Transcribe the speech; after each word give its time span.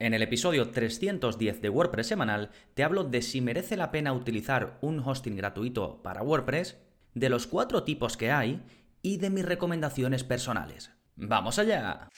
En 0.00 0.14
el 0.14 0.22
episodio 0.22 0.70
310 0.70 1.60
de 1.60 1.68
WordPress 1.68 2.06
semanal 2.06 2.50
te 2.74 2.84
hablo 2.84 3.02
de 3.02 3.20
si 3.20 3.40
merece 3.40 3.76
la 3.76 3.90
pena 3.90 4.12
utilizar 4.12 4.78
un 4.80 5.00
hosting 5.00 5.34
gratuito 5.36 6.00
para 6.02 6.22
WordPress, 6.22 6.78
de 7.14 7.28
los 7.28 7.48
cuatro 7.48 7.82
tipos 7.82 8.16
que 8.16 8.30
hay 8.30 8.62
y 9.02 9.16
de 9.16 9.30
mis 9.30 9.44
recomendaciones 9.44 10.22
personales. 10.22 10.92
¡Vamos 11.16 11.58
allá! 11.58 12.08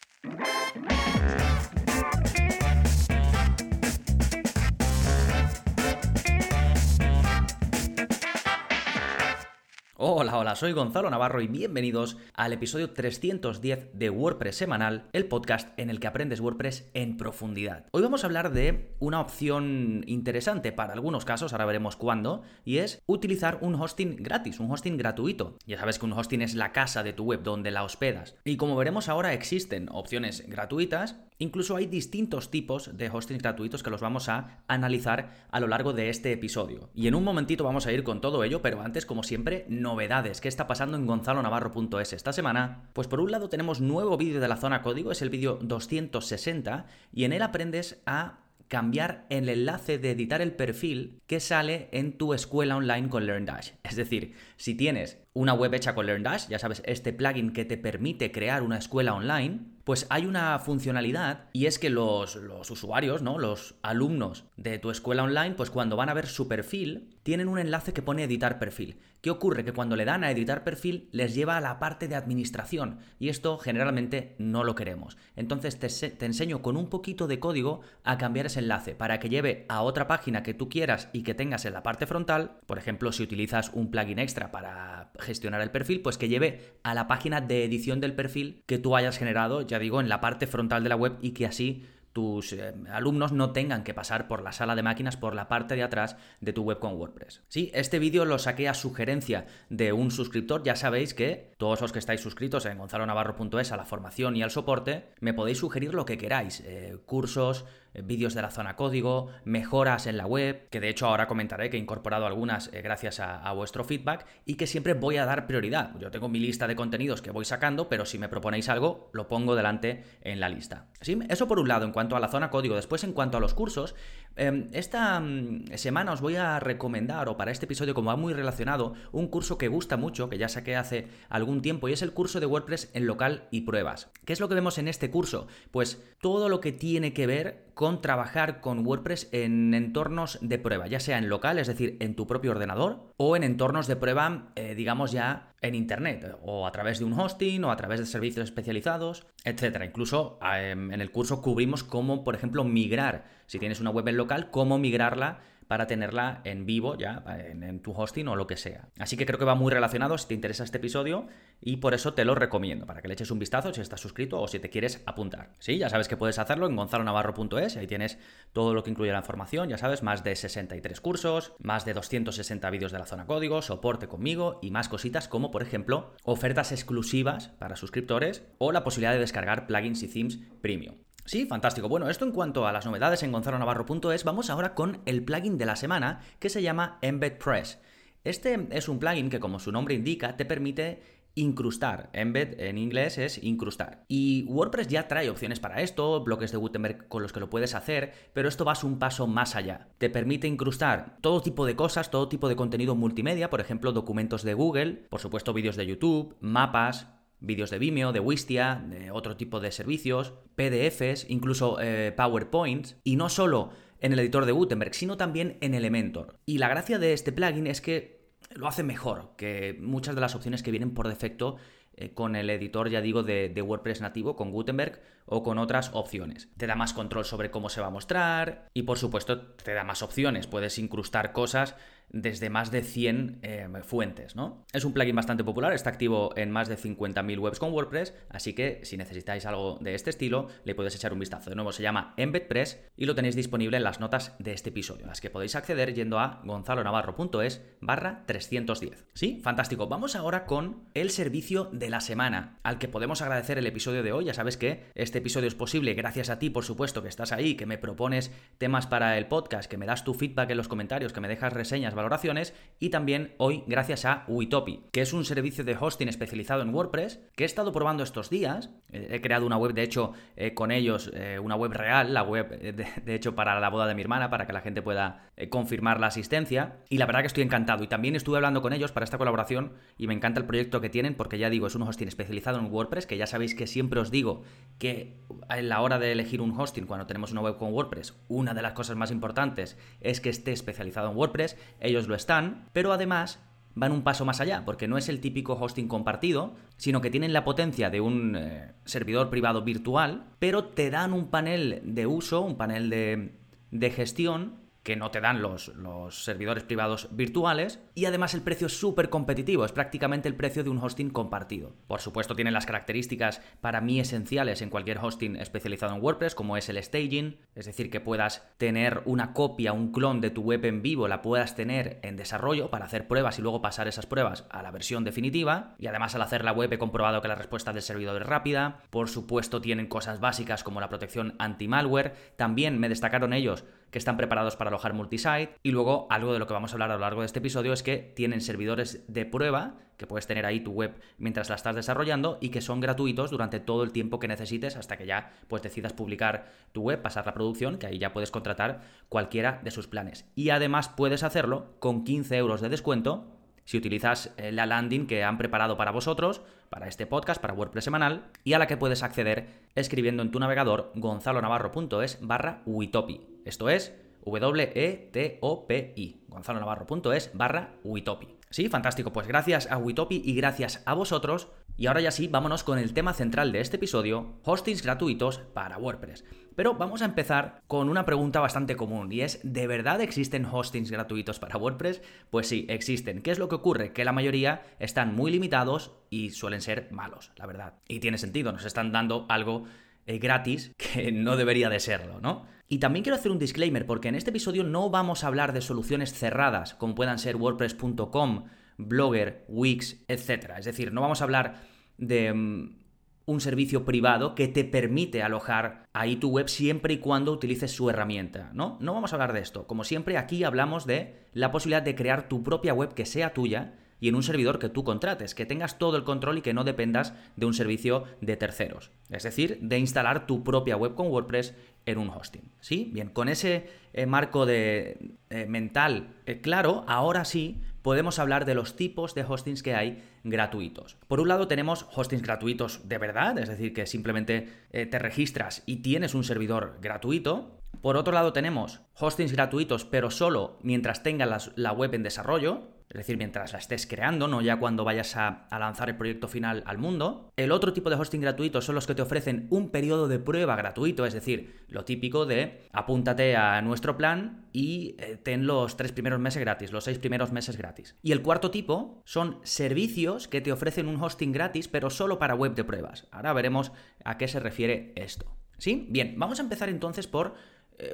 Hola, 10.02 10.38
hola, 10.38 10.56
soy 10.56 10.72
Gonzalo 10.72 11.10
Navarro 11.10 11.42
y 11.42 11.46
bienvenidos 11.46 12.16
al 12.32 12.54
episodio 12.54 12.92
310 12.92 13.90
de 13.92 14.08
WordPress 14.08 14.56
semanal, 14.56 15.10
el 15.12 15.26
podcast 15.26 15.78
en 15.78 15.90
el 15.90 16.00
que 16.00 16.06
aprendes 16.06 16.40
WordPress 16.40 16.88
en 16.94 17.18
profundidad. 17.18 17.84
Hoy 17.90 18.00
vamos 18.00 18.24
a 18.24 18.26
hablar 18.26 18.50
de 18.50 18.94
una 18.98 19.20
opción 19.20 20.02
interesante 20.06 20.72
para 20.72 20.94
algunos 20.94 21.26
casos, 21.26 21.52
ahora 21.52 21.66
veremos 21.66 21.96
cuándo, 21.96 22.40
y 22.64 22.78
es 22.78 23.02
utilizar 23.04 23.58
un 23.60 23.74
hosting 23.74 24.16
gratis, 24.20 24.58
un 24.58 24.72
hosting 24.72 24.96
gratuito. 24.96 25.58
Ya 25.66 25.78
sabes 25.78 25.98
que 25.98 26.06
un 26.06 26.14
hosting 26.14 26.40
es 26.40 26.54
la 26.54 26.72
casa 26.72 27.02
de 27.02 27.12
tu 27.12 27.24
web 27.24 27.42
donde 27.42 27.70
la 27.70 27.84
hospedas. 27.84 28.36
Y 28.46 28.56
como 28.56 28.76
veremos 28.76 29.10
ahora 29.10 29.34
existen 29.34 29.90
opciones 29.90 30.48
gratuitas 30.48 31.16
Incluso 31.40 31.74
hay 31.74 31.86
distintos 31.86 32.50
tipos 32.50 32.98
de 32.98 33.08
hosting 33.08 33.38
gratuitos 33.38 33.82
que 33.82 33.88
los 33.88 34.02
vamos 34.02 34.28
a 34.28 34.62
analizar 34.68 35.46
a 35.50 35.58
lo 35.58 35.68
largo 35.68 35.94
de 35.94 36.10
este 36.10 36.32
episodio. 36.32 36.90
Y 36.94 37.08
en 37.08 37.14
un 37.14 37.24
momentito 37.24 37.64
vamos 37.64 37.86
a 37.86 37.92
ir 37.92 38.04
con 38.04 38.20
todo 38.20 38.44
ello, 38.44 38.60
pero 38.60 38.82
antes, 38.82 39.06
como 39.06 39.22
siempre, 39.22 39.64
novedades. 39.90 40.40
¿Qué 40.40 40.48
está 40.48 40.68
pasando 40.68 40.96
en 40.96 41.06
gonzalonavarro.es 41.06 42.12
esta 42.12 42.32
semana? 42.32 42.88
Pues 42.92 43.08
por 43.08 43.20
un 43.20 43.32
lado 43.32 43.48
tenemos 43.48 43.80
nuevo 43.80 44.16
vídeo 44.16 44.40
de 44.40 44.46
la 44.46 44.56
zona 44.56 44.82
código, 44.82 45.10
es 45.10 45.20
el 45.20 45.30
vídeo 45.30 45.58
260, 45.60 46.86
y 47.12 47.24
en 47.24 47.32
él 47.32 47.42
aprendes 47.42 48.00
a 48.06 48.38
cambiar 48.68 49.26
el 49.30 49.48
enlace 49.48 49.98
de 49.98 50.12
editar 50.12 50.40
el 50.40 50.52
perfil 50.52 51.20
que 51.26 51.40
sale 51.40 51.88
en 51.90 52.16
tu 52.16 52.34
escuela 52.34 52.76
online 52.76 53.08
con 53.08 53.26
LearnDash. 53.26 53.72
Es 53.82 53.96
decir, 53.96 54.34
si 54.56 54.76
tienes 54.76 55.18
una 55.32 55.54
web 55.54 55.72
hecha 55.74 55.94
con 55.94 56.06
LearnDash, 56.06 56.48
ya 56.48 56.58
sabes, 56.58 56.82
este 56.84 57.12
plugin 57.12 57.52
que 57.52 57.64
te 57.64 57.76
permite 57.76 58.32
crear 58.32 58.62
una 58.62 58.78
escuela 58.78 59.14
online, 59.14 59.60
pues 59.84 60.06
hay 60.10 60.26
una 60.26 60.58
funcionalidad 60.58 61.48
y 61.52 61.66
es 61.66 61.78
que 61.78 61.90
los, 61.90 62.36
los, 62.36 62.70
usuarios, 62.70 63.22
¿no? 63.22 63.38
Los 63.38 63.76
alumnos 63.82 64.44
de 64.56 64.78
tu 64.78 64.90
escuela 64.90 65.22
online, 65.22 65.54
pues 65.54 65.70
cuando 65.70 65.96
van 65.96 66.08
a 66.08 66.14
ver 66.14 66.26
su 66.26 66.48
perfil, 66.48 67.16
tienen 67.22 67.48
un 67.48 67.58
enlace 67.58 67.92
que 67.92 68.02
pone 68.02 68.24
editar 68.24 68.58
perfil. 68.58 68.98
¿Qué 69.20 69.30
ocurre? 69.30 69.64
Que 69.64 69.72
cuando 69.72 69.96
le 69.96 70.06
dan 70.06 70.24
a 70.24 70.30
editar 70.30 70.64
perfil 70.64 71.08
les 71.12 71.34
lleva 71.34 71.56
a 71.56 71.60
la 71.60 71.78
parte 71.78 72.08
de 72.08 72.14
administración 72.14 73.00
y 73.18 73.28
esto 73.28 73.58
generalmente 73.58 74.34
no 74.38 74.64
lo 74.64 74.74
queremos. 74.74 75.18
Entonces 75.36 75.78
te, 75.78 75.88
te 75.88 76.26
enseño 76.26 76.62
con 76.62 76.76
un 76.76 76.88
poquito 76.88 77.26
de 77.26 77.38
código 77.38 77.82
a 78.02 78.16
cambiar 78.16 78.46
ese 78.46 78.60
enlace 78.60 78.94
para 78.94 79.20
que 79.20 79.28
lleve 79.28 79.66
a 79.68 79.82
otra 79.82 80.06
página 80.06 80.42
que 80.42 80.54
tú 80.54 80.68
quieras 80.68 81.08
y 81.12 81.22
que 81.22 81.34
tengas 81.34 81.66
en 81.66 81.74
la 81.74 81.82
parte 81.82 82.06
frontal. 82.06 82.58
Por 82.66 82.78
ejemplo, 82.78 83.12
si 83.12 83.22
utilizas 83.22 83.70
un 83.74 83.90
plugin 83.90 84.18
extra 84.18 84.50
para 84.50 85.12
gestionar 85.20 85.60
el 85.60 85.70
perfil, 85.70 86.00
pues 86.00 86.18
que 86.18 86.28
lleve 86.28 86.60
a 86.82 86.94
la 86.94 87.06
página 87.06 87.40
de 87.40 87.64
edición 87.64 88.00
del 88.00 88.14
perfil 88.14 88.62
que 88.66 88.78
tú 88.78 88.96
hayas 88.96 89.18
generado, 89.18 89.62
ya 89.62 89.78
digo, 89.78 90.00
en 90.00 90.08
la 90.08 90.20
parte 90.20 90.46
frontal 90.46 90.82
de 90.82 90.88
la 90.88 90.96
web 90.96 91.16
y 91.20 91.32
que 91.32 91.46
así 91.46 91.84
tus 92.12 92.52
eh, 92.52 92.74
alumnos 92.90 93.32
no 93.32 93.52
tengan 93.52 93.84
que 93.84 93.94
pasar 93.94 94.26
por 94.26 94.42
la 94.42 94.52
sala 94.52 94.74
de 94.74 94.82
máquinas 94.82 95.16
por 95.16 95.34
la 95.34 95.48
parte 95.48 95.76
de 95.76 95.82
atrás 95.82 96.16
de 96.40 96.52
tu 96.52 96.62
web 96.62 96.78
con 96.78 96.94
WordPress. 96.94 97.42
Sí, 97.48 97.70
este 97.74 97.98
vídeo 97.98 98.24
lo 98.24 98.38
saqué 98.38 98.68
a 98.68 98.74
sugerencia 98.74 99.46
de 99.68 99.92
un 99.92 100.10
suscriptor. 100.10 100.62
Ya 100.62 100.76
sabéis 100.76 101.14
que 101.14 101.52
todos 101.56 101.80
los 101.80 101.92
que 101.92 101.98
estáis 101.98 102.20
suscritos 102.20 102.66
en 102.66 102.78
gonzalonavarro.es 102.78 103.72
a 103.72 103.76
la 103.76 103.84
formación 103.84 104.36
y 104.36 104.42
al 104.42 104.50
soporte, 104.50 105.12
me 105.20 105.34
podéis 105.34 105.58
sugerir 105.58 105.94
lo 105.94 106.04
que 106.04 106.18
queráis. 106.18 106.60
Eh, 106.66 106.96
cursos, 107.06 107.64
eh, 107.94 108.02
vídeos 108.02 108.34
de 108.34 108.42
la 108.42 108.50
zona 108.50 108.76
código, 108.76 109.28
mejoras 109.44 110.06
en 110.06 110.16
la 110.16 110.26
web, 110.26 110.68
que 110.70 110.80
de 110.80 110.88
hecho 110.88 111.06
ahora 111.06 111.26
comentaré 111.26 111.70
que 111.70 111.76
he 111.76 111.80
incorporado 111.80 112.26
algunas 112.26 112.70
gracias 112.70 113.20
a, 113.20 113.50
vuestro 113.52 113.84
feedback 113.84 114.26
y 114.46 114.54
que 114.54 114.66
siempre 114.66 114.94
voy 114.94 115.16
a 115.16 115.26
dar 115.26 115.46
prioridad. 115.46 115.98
Yo 115.98 116.10
tengo 116.10 116.28
mi 116.28 116.38
lista 116.38 116.66
de 116.66 116.76
contenidos 116.76 117.20
que 117.20 117.30
voy 117.30 117.44
sacando, 117.44 117.88
pero 117.88 118.06
si 118.06 118.16
me 118.16 118.28
proponéis 118.28 118.68
algo, 118.68 119.10
lo 119.12 119.28
pongo 119.28 119.56
delante 119.56 120.04
en 120.22 120.40
la 120.40 120.48
lista. 120.48 120.86
¿Sí? 121.00 121.18
Eso 121.28 121.48
por 121.48 121.58
un 121.58 121.68
lado, 121.68 121.84
en 121.84 121.92
cuanto 121.92 121.99
a 122.00 122.20
la 122.20 122.28
zona 122.28 122.50
código. 122.50 122.74
Después, 122.74 123.04
en 123.04 123.12
cuanto 123.12 123.36
a 123.36 123.40
los 123.40 123.54
cursos, 123.54 123.94
em, 124.36 124.68
esta 124.72 125.20
mm, 125.20 125.76
semana 125.76 126.12
os 126.12 126.20
voy 126.20 126.36
a 126.36 126.60
recomendar, 126.60 127.28
o 127.28 127.36
para 127.36 127.50
este 127.50 127.66
episodio, 127.66 127.94
como 127.94 128.08
va 128.08 128.16
muy 128.16 128.32
relacionado, 128.32 128.94
un 129.12 129.28
curso 129.28 129.58
que 129.58 129.68
gusta 129.68 129.96
mucho, 129.96 130.28
que 130.28 130.38
ya 130.38 130.48
saqué 130.48 130.76
hace 130.76 131.08
algún 131.28 131.62
tiempo, 131.62 131.88
y 131.88 131.92
es 131.92 132.02
el 132.02 132.12
curso 132.12 132.40
de 132.40 132.46
WordPress 132.46 132.90
en 132.94 133.06
local 133.06 133.48
y 133.50 133.62
pruebas. 133.62 134.10
¿Qué 134.24 134.32
es 134.32 134.40
lo 134.40 134.48
que 134.48 134.54
vemos 134.54 134.78
en 134.78 134.88
este 134.88 135.10
curso? 135.10 135.46
Pues 135.70 136.02
todo 136.20 136.48
lo 136.48 136.60
que 136.60 136.72
tiene 136.72 137.12
que 137.12 137.26
ver 137.26 137.70
con 137.74 138.02
trabajar 138.02 138.60
con 138.60 138.86
WordPress 138.86 139.28
en 139.32 139.72
entornos 139.74 140.38
de 140.42 140.58
prueba, 140.58 140.86
ya 140.86 141.00
sea 141.00 141.18
en 141.18 141.28
local, 141.28 141.58
es 141.58 141.66
decir, 141.66 141.96
en 142.00 142.14
tu 142.14 142.26
propio 142.26 142.50
ordenador, 142.50 143.09
o 143.22 143.36
en 143.36 143.44
entornos 143.44 143.86
de 143.86 143.96
prueba, 143.96 144.46
eh, 144.56 144.74
digamos 144.74 145.12
ya 145.12 145.52
en 145.60 145.74
Internet, 145.74 146.38
o 146.40 146.66
a 146.66 146.72
través 146.72 146.98
de 146.98 147.04
un 147.04 147.12
hosting, 147.12 147.62
o 147.64 147.70
a 147.70 147.76
través 147.76 148.00
de 148.00 148.06
servicios 148.06 148.44
especializados, 148.44 149.26
etc. 149.44 149.82
Incluso 149.84 150.38
em, 150.42 150.90
en 150.90 151.02
el 151.02 151.10
curso 151.10 151.42
cubrimos 151.42 151.84
cómo, 151.84 152.24
por 152.24 152.34
ejemplo, 152.34 152.64
migrar, 152.64 153.26
si 153.44 153.58
tienes 153.58 153.78
una 153.78 153.90
web 153.90 154.08
en 154.08 154.16
local, 154.16 154.50
cómo 154.50 154.78
migrarla 154.78 155.40
para 155.70 155.86
tenerla 155.86 156.40
en 156.42 156.66
vivo 156.66 156.98
ya, 156.98 157.22
en, 157.38 157.78
tu 157.78 157.92
hosting 157.92 158.26
o 158.26 158.34
lo 158.34 158.48
que 158.48 158.56
sea. 158.56 158.88
Así 158.98 159.16
que 159.16 159.24
creo 159.24 159.38
que 159.38 159.44
va 159.44 159.54
muy 159.54 159.70
relacionado 159.70 160.18
si 160.18 160.26
te 160.26 160.34
interesa 160.34 160.64
este 160.64 160.78
episodio 160.78 161.28
y 161.60 161.76
por 161.76 161.94
eso 161.94 162.12
te 162.12 162.24
lo 162.24 162.34
recomiendo, 162.34 162.86
para 162.86 163.00
que 163.00 163.06
le 163.06 163.14
eches 163.14 163.30
un 163.30 163.38
vistazo 163.38 163.72
si 163.72 163.80
estás 163.80 164.00
suscrito 164.00 164.40
o 164.40 164.48
si 164.48 164.58
te 164.58 164.68
quieres 164.68 165.00
apuntar. 165.06 165.54
Sí, 165.60 165.78
ya 165.78 165.88
sabes 165.88 166.08
que 166.08 166.16
puedes 166.16 166.40
hacerlo 166.40 166.66
en 166.66 166.74
gonzalonavarro.es, 166.74 167.76
ahí 167.76 167.86
tienes 167.86 168.18
todo 168.52 168.74
lo 168.74 168.82
que 168.82 168.90
incluye 168.90 169.12
la 169.12 169.18
información, 169.18 169.68
ya 169.68 169.78
sabes, 169.78 170.02
más 170.02 170.24
de 170.24 170.34
63 170.34 171.00
cursos, 171.00 171.52
más 171.60 171.84
de 171.84 171.94
260 171.94 172.68
vídeos 172.70 172.90
de 172.90 172.98
la 172.98 173.06
zona 173.06 173.26
código, 173.26 173.62
soporte 173.62 174.08
conmigo 174.08 174.58
y 174.62 174.72
más 174.72 174.88
cositas 174.88 175.28
como, 175.28 175.52
por 175.52 175.62
ejemplo, 175.62 176.14
ofertas 176.24 176.72
exclusivas 176.72 177.50
para 177.60 177.76
suscriptores 177.76 178.42
o 178.58 178.72
la 178.72 178.82
posibilidad 178.82 179.12
de 179.12 179.20
descargar 179.20 179.68
plugins 179.68 180.02
y 180.02 180.08
themes 180.08 180.40
premium. 180.60 180.96
Sí, 181.30 181.46
fantástico. 181.46 181.88
Bueno, 181.88 182.10
esto 182.10 182.24
en 182.24 182.32
cuanto 182.32 182.66
a 182.66 182.72
las 182.72 182.86
novedades 182.86 183.22
en 183.22 183.30
gonzalonavarro.es, 183.30 184.24
vamos 184.24 184.50
ahora 184.50 184.74
con 184.74 185.00
el 185.06 185.22
plugin 185.22 185.58
de 185.58 185.64
la 185.64 185.76
semana 185.76 186.22
que 186.40 186.48
se 186.48 186.60
llama 186.60 186.98
Embed 187.02 187.38
Press. 187.38 187.78
Este 188.24 188.66
es 188.72 188.88
un 188.88 188.98
plugin 188.98 189.30
que, 189.30 189.38
como 189.38 189.60
su 189.60 189.70
nombre 189.70 189.94
indica, 189.94 190.36
te 190.36 190.44
permite 190.44 191.00
incrustar. 191.36 192.10
Embed 192.14 192.58
en 192.58 192.78
inglés 192.78 193.16
es 193.16 193.40
incrustar. 193.44 194.02
Y 194.08 194.42
WordPress 194.48 194.88
ya 194.88 195.06
trae 195.06 195.30
opciones 195.30 195.60
para 195.60 195.82
esto, 195.82 196.24
bloques 196.24 196.50
de 196.50 196.58
Gutenberg 196.58 197.06
con 197.06 197.22
los 197.22 197.32
que 197.32 197.38
lo 197.38 197.48
puedes 197.48 197.76
hacer, 197.76 198.12
pero 198.32 198.48
esto 198.48 198.64
va 198.64 198.74
un 198.82 198.98
paso 198.98 199.28
más 199.28 199.54
allá. 199.54 199.86
Te 199.98 200.10
permite 200.10 200.48
incrustar 200.48 201.18
todo 201.20 201.42
tipo 201.42 201.64
de 201.64 201.76
cosas, 201.76 202.10
todo 202.10 202.28
tipo 202.28 202.48
de 202.48 202.56
contenido 202.56 202.96
multimedia, 202.96 203.50
por 203.50 203.60
ejemplo, 203.60 203.92
documentos 203.92 204.42
de 204.42 204.54
Google, 204.54 205.06
por 205.08 205.20
supuesto 205.20 205.52
vídeos 205.52 205.76
de 205.76 205.86
YouTube, 205.86 206.36
mapas, 206.40 207.06
vídeos 207.40 207.70
de 207.70 207.78
Vimeo, 207.78 208.12
de 208.12 208.20
Wistia, 208.20 208.84
de 208.88 209.10
otro 209.10 209.36
tipo 209.36 209.60
de 209.60 209.72
servicios, 209.72 210.34
PDFs, 210.56 211.26
incluso 211.28 211.78
eh, 211.80 212.12
PowerPoints, 212.16 212.96
y 213.04 213.16
no 213.16 213.28
solo 213.28 213.70
en 214.00 214.12
el 214.12 214.18
editor 214.18 214.46
de 214.46 214.52
Gutenberg, 214.52 214.94
sino 214.94 215.16
también 215.16 215.58
en 215.60 215.74
Elementor. 215.74 216.36
Y 216.46 216.58
la 216.58 216.68
gracia 216.68 216.98
de 216.98 217.12
este 217.12 217.32
plugin 217.32 217.66
es 217.66 217.80
que 217.80 218.20
lo 218.54 218.66
hace 218.66 218.82
mejor 218.82 219.32
que 219.36 219.76
muchas 219.80 220.14
de 220.14 220.20
las 220.20 220.34
opciones 220.34 220.62
que 220.62 220.70
vienen 220.70 220.94
por 220.94 221.08
defecto 221.08 221.56
eh, 221.94 222.14
con 222.14 222.36
el 222.36 222.48
editor, 222.50 222.88
ya 222.88 223.00
digo, 223.00 223.22
de, 223.22 223.48
de, 223.48 223.62
WordPress 223.62 224.00
nativo, 224.00 224.36
con 224.36 224.50
Gutenberg 224.50 225.00
o 225.26 225.42
con 225.42 225.58
otras 225.58 225.90
opciones. 225.92 226.48
Te 226.56 226.66
da 226.66 226.74
más 226.74 226.92
control 226.92 227.24
sobre 227.24 227.50
cómo 227.50 227.68
se 227.68 227.80
va 227.80 227.88
a 227.88 227.90
mostrar 227.90 228.68
y 228.74 228.82
por 228.84 228.98
supuesto 228.98 229.40
te 229.40 229.74
da 229.74 229.84
más 229.84 230.02
opciones. 230.02 230.46
Puedes 230.46 230.78
incrustar 230.78 231.32
cosas 231.32 231.76
desde 232.10 232.50
más 232.50 232.70
de 232.70 232.82
100 232.82 233.38
eh, 233.42 233.68
fuentes, 233.82 234.36
¿no? 234.36 234.64
Es 234.72 234.84
un 234.84 234.92
plugin 234.92 235.16
bastante 235.16 235.44
popular, 235.44 235.72
está 235.72 235.90
activo 235.90 236.36
en 236.36 236.50
más 236.50 236.68
de 236.68 236.76
50.000 236.76 237.38
webs 237.38 237.58
con 237.58 237.72
WordPress, 237.72 238.14
así 238.28 238.52
que 238.52 238.80
si 238.82 238.96
necesitáis 238.96 239.46
algo 239.46 239.78
de 239.80 239.94
este 239.94 240.10
estilo, 240.10 240.48
le 240.64 240.74
podéis 240.74 240.94
echar 240.94 241.12
un 241.12 241.18
vistazo. 241.18 241.50
De 241.50 241.56
nuevo, 241.56 241.72
se 241.72 241.82
llama 241.82 242.14
EmbedPress 242.16 242.80
y 242.96 243.06
lo 243.06 243.14
tenéis 243.14 243.36
disponible 243.36 243.76
en 243.76 243.84
las 243.84 244.00
notas 244.00 244.36
de 244.38 244.52
este 244.52 244.70
episodio, 244.70 245.06
las 245.06 245.20
que 245.20 245.30
podéis 245.30 245.56
acceder 245.56 245.94
yendo 245.94 246.18
a 246.18 246.40
gonzalonavarro.es 246.44 247.62
barra 247.80 248.24
310. 248.26 249.04
Sí, 249.14 249.40
fantástico. 249.42 249.88
Vamos 249.88 250.16
ahora 250.16 250.46
con 250.46 250.88
el 250.94 251.10
servicio 251.10 251.68
de 251.72 251.90
la 251.90 252.00
semana, 252.00 252.58
al 252.62 252.78
que 252.78 252.88
podemos 252.88 253.22
agradecer 253.22 253.58
el 253.58 253.66
episodio 253.66 254.02
de 254.02 254.12
hoy. 254.12 254.24
Ya 254.26 254.34
sabes 254.34 254.56
que 254.56 254.84
este 254.94 255.18
episodio 255.18 255.48
es 255.48 255.54
posible 255.54 255.94
gracias 255.94 256.30
a 256.30 256.38
ti, 256.38 256.50
por 256.50 256.64
supuesto, 256.64 257.02
que 257.02 257.08
estás 257.08 257.32
ahí, 257.32 257.54
que 257.54 257.66
me 257.66 257.78
propones 257.78 258.32
temas 258.58 258.86
para 258.86 259.18
el 259.18 259.26
podcast, 259.26 259.70
que 259.70 259.78
me 259.78 259.86
das 259.86 260.04
tu 260.04 260.14
feedback 260.14 260.50
en 260.50 260.56
los 260.56 260.68
comentarios, 260.68 261.12
que 261.12 261.20
me 261.20 261.28
dejas 261.28 261.52
reseñas, 261.52 261.94
valoraciones 262.00 262.54
y 262.78 262.90
también 262.90 263.34
hoy 263.38 263.62
gracias 263.66 264.04
a 264.04 264.24
Witopi, 264.26 264.84
que 264.92 265.02
es 265.02 265.12
un 265.12 265.24
servicio 265.24 265.64
de 265.64 265.76
hosting 265.78 266.08
especializado 266.08 266.62
en 266.62 266.74
WordPress 266.74 267.20
que 267.36 267.44
he 267.44 267.46
estado 267.46 267.72
probando 267.72 268.02
estos 268.02 268.30
días. 268.30 268.70
Eh, 268.90 269.08
he 269.10 269.20
creado 269.20 269.46
una 269.46 269.56
web, 269.56 269.74
de 269.74 269.82
hecho, 269.82 270.12
eh, 270.36 270.54
con 270.54 270.70
ellos, 270.70 271.10
eh, 271.14 271.38
una 271.38 271.56
web 271.56 271.72
real, 271.72 272.14
la 272.14 272.22
web, 272.22 272.48
de, 272.48 273.14
hecho, 273.14 273.34
para 273.34 273.58
la 273.60 273.68
boda 273.68 273.86
de 273.86 273.94
mi 273.94 274.02
hermana, 274.02 274.30
para 274.30 274.46
que 274.46 274.52
la 274.52 274.60
gente 274.60 274.82
pueda 274.82 275.30
confirmar 275.50 276.00
la 276.00 276.08
asistencia. 276.08 276.78
Y 276.88 276.98
la 276.98 277.06
verdad 277.06 277.20
que 277.20 277.26
estoy 277.26 277.42
encantado. 277.42 277.84
Y 277.84 277.88
también 277.88 278.16
estuve 278.16 278.36
hablando 278.36 278.62
con 278.62 278.72
ellos 278.72 278.92
para 278.92 279.04
esta 279.04 279.18
colaboración 279.18 279.72
y 279.96 280.06
me 280.06 280.14
encanta 280.14 280.40
el 280.40 280.46
proyecto 280.46 280.80
que 280.80 280.88
tienen 280.88 281.14
porque 281.14 281.38
ya 281.38 281.50
digo, 281.50 281.66
es 281.66 281.74
un 281.74 281.82
hosting 281.82 282.08
especializado 282.08 282.58
en 282.58 282.72
WordPress, 282.72 283.06
que 283.06 283.16
ya 283.16 283.26
sabéis 283.26 283.54
que 283.54 283.66
siempre 283.66 284.00
os 284.00 284.10
digo 284.10 284.42
que 284.78 285.20
en 285.48 285.68
la 285.68 285.80
hora 285.80 285.98
de 285.98 286.12
elegir 286.12 286.40
un 286.40 286.58
hosting 286.58 286.86
cuando 286.86 287.06
tenemos 287.06 287.32
una 287.32 287.40
web 287.40 287.56
con 287.56 287.72
WordPress, 287.72 288.14
una 288.28 288.54
de 288.54 288.62
las 288.62 288.72
cosas 288.72 288.96
más 288.96 289.10
importantes 289.10 289.78
es 290.00 290.20
que 290.20 290.30
esté 290.30 290.52
especializado 290.52 291.10
en 291.10 291.16
WordPress, 291.16 291.56
lo 291.92 292.14
están, 292.14 292.68
pero 292.72 292.92
además 292.92 293.40
van 293.74 293.92
un 293.92 294.02
paso 294.02 294.24
más 294.24 294.40
allá, 294.40 294.64
porque 294.64 294.88
no 294.88 294.98
es 294.98 295.08
el 295.08 295.20
típico 295.20 295.54
hosting 295.54 295.88
compartido, 295.88 296.54
sino 296.76 297.00
que 297.00 297.10
tienen 297.10 297.32
la 297.32 297.44
potencia 297.44 297.88
de 297.90 298.00
un 298.00 298.36
eh, 298.36 298.72
servidor 298.84 299.30
privado 299.30 299.62
virtual, 299.62 300.24
pero 300.38 300.64
te 300.64 300.90
dan 300.90 301.12
un 301.12 301.28
panel 301.28 301.80
de 301.84 302.06
uso, 302.06 302.40
un 302.40 302.56
panel 302.56 302.90
de 302.90 303.90
gestión 303.90 304.59
que 304.82 304.96
no 304.96 305.10
te 305.10 305.20
dan 305.20 305.42
los, 305.42 305.68
los, 305.68 306.24
servidores 306.24 306.64
privados 306.64 307.08
virtuales 307.10 307.80
y 307.94 308.06
además 308.06 308.34
el 308.34 308.42
precio 308.42 308.66
es 308.66 308.78
súper 308.78 309.10
competitivo, 309.10 309.64
es 309.64 309.72
prácticamente 309.72 310.28
el 310.28 310.34
precio 310.34 310.64
de 310.64 310.70
un 310.70 310.78
hosting 310.78 311.10
compartido. 311.10 311.74
Por 311.86 312.00
supuesto 312.00 312.34
tiene 312.34 312.50
las 312.50 312.66
características 312.66 313.42
para 313.60 313.80
mí 313.80 314.00
esenciales 314.00 314.62
en 314.62 314.70
cualquier 314.70 314.98
hosting 314.98 315.36
especializado 315.36 315.94
en 315.94 316.02
WordPress 316.02 316.34
como 316.34 316.56
es 316.56 316.68
el 316.68 316.82
staging, 316.82 317.38
es 317.54 317.66
decir, 317.66 317.90
que 317.90 318.00
puedas 318.00 318.48
tener 318.56 319.02
una 319.04 319.34
copia, 319.34 319.72
un 319.72 319.92
clon 319.92 320.20
de 320.20 320.30
tu 320.30 320.42
web 320.42 320.64
en 320.64 320.82
vivo, 320.82 321.08
la 321.08 321.22
puedas 321.22 321.54
tener 321.54 321.98
en 322.02 322.16
desarrollo 322.16 322.70
para 322.70 322.86
hacer 322.86 323.06
pruebas 323.06 323.38
y 323.38 323.42
luego 323.42 323.60
pasar 323.60 323.86
esas 323.86 324.06
pruebas 324.06 324.46
a 324.50 324.62
la 324.62 324.70
versión 324.70 325.04
definitiva 325.04 325.74
y 325.78 325.88
además 325.88 326.14
al 326.14 326.22
hacer 326.22 326.44
la 326.44 326.52
web 326.52 326.72
he 326.72 326.78
comprobado 326.78 327.20
que 327.20 327.28
la 327.28 327.34
respuesta 327.34 327.72
del 327.72 327.82
servidor 327.82 328.22
es 328.22 328.26
rápida, 328.26 328.80
por 328.90 329.08
supuesto 329.08 329.60
tienen 329.60 329.88
cosas 329.88 330.20
básicas 330.20 330.64
como 330.64 330.80
la 330.80 330.88
protección 330.88 331.34
anti-malware, 331.38 332.14
también 332.36 332.78
me 332.78 332.88
destacaron 332.88 333.32
ellos 333.32 333.64
que 333.90 333.98
están 333.98 334.16
preparados 334.16 334.56
para 334.56 334.68
alojar 334.68 334.94
multisite. 334.94 335.54
Y 335.62 335.70
luego 335.70 336.06
algo 336.10 336.32
de 336.32 336.38
lo 336.38 336.46
que 336.46 336.54
vamos 336.54 336.72
a 336.72 336.74
hablar 336.74 336.90
a 336.90 336.94
lo 336.94 337.00
largo 337.00 337.20
de 337.20 337.26
este 337.26 337.40
episodio 337.40 337.72
es 337.72 337.82
que 337.82 337.98
tienen 337.98 338.40
servidores 338.40 339.04
de 339.08 339.26
prueba, 339.26 339.74
que 339.96 340.06
puedes 340.06 340.26
tener 340.26 340.46
ahí 340.46 340.60
tu 340.60 340.72
web 340.72 340.94
mientras 341.18 341.50
la 341.50 341.56
estás 341.56 341.76
desarrollando 341.76 342.38
y 342.40 342.48
que 342.48 342.62
son 342.62 342.80
gratuitos 342.80 343.30
durante 343.30 343.60
todo 343.60 343.82
el 343.82 343.92
tiempo 343.92 344.18
que 344.18 344.28
necesites 344.28 344.76
hasta 344.76 344.96
que 344.96 345.06
ya 345.06 345.32
pues 345.48 345.62
decidas 345.62 345.92
publicar 345.92 346.50
tu 346.72 346.82
web, 346.82 347.02
pasar 347.02 347.26
la 347.26 347.34
producción, 347.34 347.78
que 347.78 347.86
ahí 347.86 347.98
ya 347.98 348.12
puedes 348.12 348.30
contratar 348.30 348.82
cualquiera 349.08 349.60
de 349.62 349.70
sus 349.70 349.88
planes. 349.88 350.26
Y 350.34 350.50
además 350.50 350.88
puedes 350.88 351.22
hacerlo 351.22 351.74
con 351.80 352.04
15 352.04 352.36
euros 352.36 352.60
de 352.60 352.70
descuento 352.70 353.36
si 353.70 353.76
utilizas 353.76 354.34
eh, 354.36 354.50
la 354.50 354.66
landing 354.66 355.06
que 355.06 355.22
han 355.22 355.38
preparado 355.38 355.76
para 355.76 355.92
vosotros, 355.92 356.42
para 356.70 356.88
este 356.88 357.06
podcast, 357.06 357.40
para 357.40 357.54
WordPress 357.54 357.84
semanal, 357.84 358.24
y 358.42 358.54
a 358.54 358.58
la 358.58 358.66
que 358.66 358.76
puedes 358.76 359.04
acceder 359.04 359.46
escribiendo 359.76 360.24
en 360.24 360.32
tu 360.32 360.40
navegador 360.40 360.90
gonzalonavarro.es 360.96 362.18
barra 362.20 362.62
Witopi. 362.66 363.29
Esto 363.44 363.68
es 363.68 363.94
W-E-T-O-P-I. 364.24 366.20
gonzalonavarro.es 366.28 367.30
barra 367.34 367.74
Witopi. 367.84 368.28
Sí, 368.50 368.68
fantástico. 368.68 369.12
Pues 369.12 369.26
gracias 369.28 369.70
a 369.70 369.78
Witopi 369.78 370.22
y 370.24 370.34
gracias 370.34 370.82
a 370.84 370.94
vosotros. 370.94 371.52
Y 371.76 371.86
ahora 371.86 372.00
ya 372.00 372.10
sí, 372.10 372.26
vámonos 372.26 372.64
con 372.64 372.78
el 372.78 372.92
tema 372.92 373.14
central 373.14 373.52
de 373.52 373.60
este 373.60 373.76
episodio, 373.76 374.34
hostings 374.44 374.82
gratuitos 374.82 375.38
para 375.38 375.78
WordPress. 375.78 376.24
Pero 376.56 376.74
vamos 376.74 377.00
a 377.00 377.06
empezar 377.06 377.62
con 377.68 377.88
una 377.88 378.04
pregunta 378.04 378.40
bastante 378.40 378.76
común 378.76 379.10
y 379.12 379.22
es, 379.22 379.40
¿de 379.44 379.66
verdad 379.66 380.00
existen 380.02 380.44
hostings 380.44 380.90
gratuitos 380.90 381.38
para 381.38 381.56
WordPress? 381.56 382.02
Pues 382.28 382.48
sí, 382.48 382.66
existen. 382.68 383.22
¿Qué 383.22 383.30
es 383.30 383.38
lo 383.38 383.48
que 383.48 383.54
ocurre? 383.54 383.92
Que 383.92 384.04
la 384.04 384.12
mayoría 384.12 384.62
están 384.78 385.14
muy 385.14 385.30
limitados 385.30 385.92
y 386.10 386.30
suelen 386.30 386.60
ser 386.60 386.88
malos, 386.90 387.32
la 387.36 387.46
verdad. 387.46 387.74
Y 387.88 388.00
tiene 388.00 388.18
sentido, 388.18 388.52
nos 388.52 388.66
están 388.66 388.92
dando 388.92 389.24
algo 389.28 389.64
eh, 390.06 390.18
gratis 390.18 390.72
que 390.76 391.12
no 391.12 391.36
debería 391.36 391.70
de 391.70 391.80
serlo, 391.80 392.20
¿no? 392.20 392.46
Y 392.72 392.78
también 392.78 393.02
quiero 393.02 393.16
hacer 393.16 393.32
un 393.32 393.40
disclaimer 393.40 393.84
porque 393.84 394.06
en 394.06 394.14
este 394.14 394.30
episodio 394.30 394.62
no 394.62 394.90
vamos 394.90 395.24
a 395.24 395.26
hablar 395.26 395.52
de 395.52 395.60
soluciones 395.60 396.14
cerradas 396.14 396.72
como 396.74 396.94
puedan 396.94 397.18
ser 397.18 397.34
WordPress.com, 397.34 398.44
Blogger, 398.78 399.44
Wix, 399.48 400.04
etc. 400.06 400.52
Es 400.56 400.66
decir, 400.66 400.92
no 400.92 401.00
vamos 401.00 401.20
a 401.20 401.24
hablar 401.24 401.62
de 401.98 402.32
mm, 402.32 402.78
un 403.26 403.40
servicio 403.40 403.84
privado 403.84 404.36
que 404.36 404.46
te 404.46 404.62
permite 404.62 405.20
alojar 405.20 405.88
ahí 405.92 406.14
tu 406.14 406.30
web 406.30 406.48
siempre 406.48 406.94
y 406.94 406.98
cuando 406.98 407.32
utilices 407.32 407.72
su 407.72 407.90
herramienta, 407.90 408.52
¿no? 408.54 408.78
No 408.80 408.94
vamos 408.94 409.12
a 409.12 409.16
hablar 409.16 409.32
de 409.32 409.40
esto. 409.40 409.66
Como 409.66 409.82
siempre, 409.82 410.16
aquí 410.16 410.44
hablamos 410.44 410.86
de 410.86 411.26
la 411.32 411.50
posibilidad 411.50 411.82
de 411.82 411.96
crear 411.96 412.28
tu 412.28 412.44
propia 412.44 412.72
web 412.72 412.94
que 412.94 413.04
sea 413.04 413.34
tuya 413.34 413.74
y 414.00 414.08
en 414.08 414.14
un 414.14 414.22
servidor 414.22 414.58
que 414.58 414.68
tú 414.68 414.82
contrates, 414.82 415.34
que 415.34 415.46
tengas 415.46 415.78
todo 415.78 415.96
el 415.96 416.04
control 416.04 416.38
y 416.38 416.42
que 416.42 416.54
no 416.54 416.64
dependas 416.64 417.14
de 417.36 417.46
un 417.46 417.54
servicio 417.54 418.04
de 418.20 418.36
terceros. 418.36 418.90
Es 419.10 419.22
decir, 419.22 419.58
de 419.60 419.78
instalar 419.78 420.26
tu 420.26 420.42
propia 420.42 420.76
web 420.76 420.94
con 420.94 421.08
WordPress 421.08 421.54
en 421.86 421.98
un 421.98 422.08
hosting. 422.08 422.50
¿Sí? 422.60 422.90
Bien, 422.92 423.10
con 423.10 423.28
ese 423.28 423.68
eh, 423.92 424.06
marco 424.06 424.46
de, 424.46 425.16
eh, 425.30 425.46
mental 425.46 426.14
eh, 426.26 426.40
claro, 426.40 426.84
ahora 426.86 427.24
sí 427.24 427.60
podemos 427.82 428.18
hablar 428.18 428.44
de 428.44 428.54
los 428.54 428.76
tipos 428.76 429.14
de 429.14 429.24
hostings 429.24 429.62
que 429.62 429.74
hay 429.74 430.02
gratuitos. 430.22 430.96
Por 431.08 431.20
un 431.20 431.28
lado 431.28 431.48
tenemos 431.48 431.86
hostings 431.94 432.22
gratuitos 432.22 432.88
de 432.88 432.98
verdad, 432.98 433.38
es 433.38 433.48
decir, 433.48 433.72
que 433.72 433.86
simplemente 433.86 434.48
te 434.70 434.98
registras 434.98 435.62
y 435.64 435.76
tienes 435.76 436.14
un 436.14 436.22
servidor 436.22 436.76
gratuito. 436.82 437.56
Por 437.80 437.96
otro 437.96 438.12
lado 438.12 438.34
tenemos 438.34 438.82
hostings 438.98 439.32
gratuitos, 439.32 439.86
pero 439.86 440.10
solo 440.10 440.58
mientras 440.62 441.02
tengas 441.02 441.52
la 441.56 441.72
web 441.72 441.94
en 441.94 442.02
desarrollo, 442.02 442.68
es 442.90 442.96
decir, 442.96 443.16
mientras 443.16 443.52
la 443.52 443.60
estés 443.60 443.86
creando, 443.86 444.26
no 444.26 444.42
ya 444.42 444.58
cuando 444.58 444.84
vayas 444.84 445.16
a, 445.16 445.46
lanzar 445.52 445.88
el 445.88 445.96
proyecto 445.96 446.26
final 446.26 446.64
al 446.66 446.78
mundo. 446.78 447.30
El 447.36 447.52
otro 447.52 447.72
tipo 447.72 447.88
de 447.88 447.94
hosting 447.94 448.20
gratuito 448.20 448.60
son 448.60 448.74
los 448.74 448.86
que 448.86 448.96
te 448.96 449.02
ofrecen 449.02 449.46
un 449.50 449.70
periodo 449.70 450.08
de 450.08 450.18
prueba 450.18 450.56
gratuito, 450.56 451.06
es 451.06 451.14
decir, 451.14 451.64
lo 451.68 451.84
típico 451.84 452.26
de 452.26 452.66
apúntate 452.72 453.36
a 453.36 453.62
nuestro 453.62 453.96
plan 453.96 454.48
y 454.52 454.96
eh, 454.98 455.16
ten 455.22 455.46
los 455.46 455.76
tres 455.76 455.92
primeros 455.92 456.18
meses 456.18 456.40
gratis, 456.40 456.72
los 456.72 456.82
seis 456.82 456.98
primeros 456.98 457.30
meses 457.30 457.56
gratis. 457.56 457.96
Y 458.02 458.10
el 458.10 458.22
cuarto 458.22 458.50
tipo 458.50 459.02
son 459.04 459.38
servicios 459.44 460.26
que 460.26 460.40
te 460.40 460.50
ofrecen 460.50 460.88
un 460.88 461.00
hosting 461.00 461.30
gratis, 461.30 461.68
pero 461.68 461.90
solo 461.90 462.18
para 462.18 462.34
web 462.34 462.54
de 462.56 462.64
pruebas. 462.64 463.06
Ahora 463.12 463.32
veremos 463.32 463.70
a 464.04 464.18
qué 464.18 464.26
se 464.26 464.40
refiere 464.40 464.92
esto. 464.96 465.36
¿Sí? 465.58 465.86
Bien, 465.90 466.14
vamos 466.16 466.40
a 466.40 466.42
empezar 466.42 466.70
entonces 466.70 467.06
por 467.06 467.34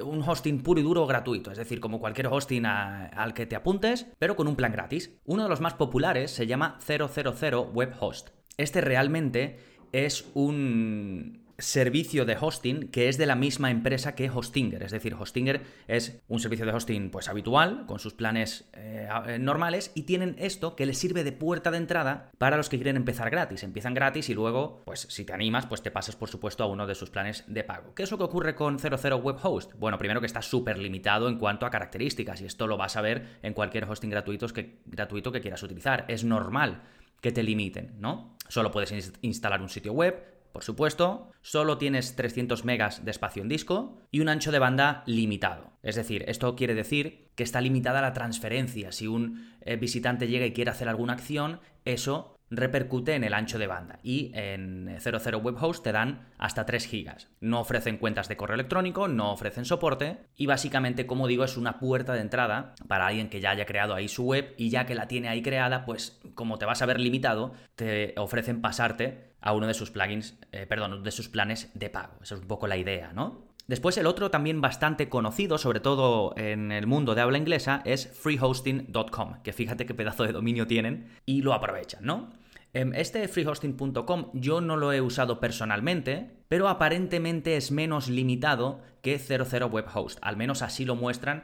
un 0.03 0.21
hosting 0.21 0.61
puro 0.63 0.79
y 0.79 0.83
duro 0.83 1.05
gratuito, 1.05 1.51
es 1.51 1.57
decir, 1.57 1.79
como 1.79 1.99
cualquier 1.99 2.27
hosting 2.27 2.65
al 2.65 3.33
que 3.33 3.45
te 3.45 3.55
apuntes, 3.55 4.07
pero 4.19 4.35
con 4.35 4.47
un 4.47 4.55
plan 4.55 4.71
gratis. 4.71 5.17
Uno 5.25 5.43
de 5.43 5.49
los 5.49 5.61
más 5.61 5.73
populares 5.73 6.31
se 6.31 6.47
llama 6.47 6.77
000 6.79 7.71
Web 7.73 7.95
Host. 7.99 8.29
Este 8.57 8.81
realmente 8.81 9.59
es 9.91 10.29
un 10.33 11.46
servicio 11.59 12.25
de 12.25 12.37
hosting 12.39 12.89
que 12.89 13.09
es 13.09 13.17
de 13.17 13.25
la 13.25 13.35
misma 13.35 13.71
empresa 13.71 14.13
que 14.13 14.29
Hostinger. 14.29 14.83
Es 14.83 14.91
decir, 14.91 15.15
Hostinger 15.15 15.63
es 15.87 16.21
un 16.27 16.39
servicio 16.39 16.65
de 16.65 16.71
hosting 16.71 17.09
pues 17.09 17.29
habitual, 17.29 17.85
con 17.87 17.99
sus 17.99 18.13
planes 18.13 18.69
eh, 18.73 19.07
eh, 19.27 19.39
normales, 19.39 19.91
y 19.95 20.03
tienen 20.03 20.35
esto 20.37 20.75
que 20.75 20.85
les 20.85 20.97
sirve 20.97 21.23
de 21.23 21.31
puerta 21.31 21.71
de 21.71 21.77
entrada 21.77 22.31
para 22.37 22.57
los 22.57 22.69
que 22.69 22.77
quieren 22.77 22.95
empezar 22.95 23.29
gratis. 23.29 23.63
Empiezan 23.63 23.95
gratis 23.95 24.29
y 24.29 24.35
luego, 24.35 24.83
pues 24.85 25.07
si 25.09 25.25
te 25.25 25.33
animas, 25.33 25.65
pues 25.65 25.81
te 25.81 25.89
pasas 25.89 26.15
por 26.15 26.29
supuesto 26.29 26.63
a 26.63 26.67
uno 26.67 26.85
de 26.85 26.95
sus 26.95 27.09
planes 27.09 27.43
de 27.47 27.63
pago. 27.63 27.95
¿Qué 27.95 28.03
es 28.03 28.11
lo 28.11 28.17
que 28.17 28.25
ocurre 28.25 28.53
con 28.53 28.77
00 28.77 29.17
Web 29.17 29.37
Host? 29.41 29.73
Bueno, 29.79 29.97
primero 29.97 30.19
que 30.19 30.27
está 30.27 30.41
súper 30.43 30.77
limitado 30.77 31.27
en 31.27 31.37
cuanto 31.37 31.65
a 31.65 31.71
características, 31.71 32.41
y 32.41 32.45
esto 32.45 32.67
lo 32.67 32.77
vas 32.77 32.95
a 32.97 33.01
ver 33.01 33.39
en 33.41 33.53
cualquier 33.53 33.85
hosting 33.85 34.11
gratuito 34.11 34.47
que, 34.49 34.79
gratuito 34.85 35.31
que 35.31 35.41
quieras 35.41 35.63
utilizar. 35.63 36.05
Es 36.07 36.23
normal 36.23 36.83
que 37.21 37.31
te 37.31 37.41
limiten, 37.41 37.95
¿no? 37.99 38.35
Solo 38.47 38.71
puedes 38.71 38.93
instalar 39.21 39.61
un 39.61 39.69
sitio 39.69 39.91
web, 39.91 40.36
por 40.57 40.63
supuesto, 40.63 41.29
solo 41.43 41.77
tienes 41.77 42.15
300 42.15 42.65
megas 42.65 43.05
de 43.05 43.11
espacio 43.11 43.43
en 43.43 43.47
disco 43.47 43.99
y 44.09 44.21
un 44.21 44.27
ancho 44.27 44.51
de 44.51 44.57
banda 44.57 45.03
limitado. 45.05 45.69
Es 45.83 45.95
decir, 45.95 46.25
esto 46.27 46.55
quiere 46.55 46.73
decir 46.73 47.29
que 47.35 47.43
está 47.43 47.61
limitada 47.61 48.01
la 48.01 48.13
transferencia. 48.13 48.91
Si 48.91 49.05
un 49.05 49.55
eh, 49.61 49.75
visitante 49.75 50.27
llega 50.27 50.47
y 50.47 50.53
quiere 50.53 50.71
hacer 50.71 50.89
alguna 50.89 51.13
acción, 51.13 51.59
eso 51.85 52.36
repercute 52.49 53.15
en 53.15 53.23
el 53.23 53.33
ancho 53.33 53.59
de 53.59 53.67
banda 53.67 53.99
y 54.03 54.31
en 54.33 54.97
00 54.99 55.39
Web 55.39 55.55
Host 55.59 55.83
te 55.83 55.91
dan 55.91 56.27
hasta 56.37 56.65
3 56.65 56.85
gigas. 56.85 57.29
No 57.39 57.59
ofrecen 57.59 57.97
cuentas 57.97 58.27
de 58.27 58.37
correo 58.37 58.55
electrónico, 58.55 59.07
no 59.07 59.31
ofrecen 59.31 59.65
soporte 59.65 60.17
y 60.35 60.45
básicamente, 60.45 61.05
como 61.05 61.27
digo, 61.27 61.43
es 61.43 61.57
una 61.57 61.79
puerta 61.79 62.13
de 62.13 62.21
entrada 62.21 62.75
para 62.87 63.07
alguien 63.07 63.29
que 63.29 63.41
ya 63.41 63.51
haya 63.51 63.65
creado 63.65 63.93
ahí 63.93 64.07
su 64.07 64.23
web 64.23 64.53
y 64.57 64.69
ya 64.69 64.85
que 64.85 64.95
la 64.95 65.07
tiene 65.07 65.29
ahí 65.29 65.41
creada, 65.41 65.85
pues 65.85 66.19
como 66.35 66.57
te 66.57 66.65
vas 66.65 66.81
a 66.81 66.85
ver 66.85 66.99
limitado, 66.99 67.53
te 67.75 68.13
ofrecen 68.17 68.61
pasarte 68.61 69.35
a 69.41 69.53
uno 69.53 69.67
de 69.67 69.73
sus 69.73 69.91
plugins, 69.91 70.37
eh, 70.51 70.65
perdón, 70.67 71.03
de 71.03 71.11
sus 71.11 71.29
planes 71.29 71.69
de 71.73 71.89
pago. 71.89 72.13
Esa 72.21 72.35
es 72.35 72.41
un 72.41 72.47
poco 72.47 72.67
la 72.67 72.77
idea, 72.77 73.13
¿no? 73.13 73.46
Después 73.67 73.97
el 73.97 74.07
otro 74.07 74.31
también 74.31 74.61
bastante 74.61 75.09
conocido, 75.09 75.57
sobre 75.57 75.81
todo 75.81 76.33
en 76.37 76.71
el 76.71 76.87
mundo 76.87 77.15
de 77.15 77.21
habla 77.21 77.37
inglesa, 77.37 77.81
es 77.83 78.07
freehosting.com, 78.07 79.41
que 79.43 79.51
fíjate 79.51 79.85
qué 79.85 79.93
pedazo 79.93 80.23
de 80.23 80.31
dominio 80.31 80.67
tienen 80.67 81.09
y 81.25 81.41
lo 81.41 81.53
aprovechan, 81.53 82.05
¿no? 82.05 82.29
Em, 82.73 82.93
este 82.93 83.27
freehosting.com 83.27 84.31
yo 84.33 84.61
no 84.61 84.77
lo 84.77 84.93
he 84.93 85.01
usado 85.01 85.41
personalmente, 85.41 86.31
pero 86.47 86.69
aparentemente 86.69 87.57
es 87.57 87.71
menos 87.71 88.07
limitado 88.07 88.79
que 89.01 89.19
00 89.19 89.67
Web 89.67 89.87
Host. 89.93 90.19
Al 90.21 90.37
menos 90.37 90.61
así 90.61 90.85
lo 90.85 90.95
muestran 90.95 91.43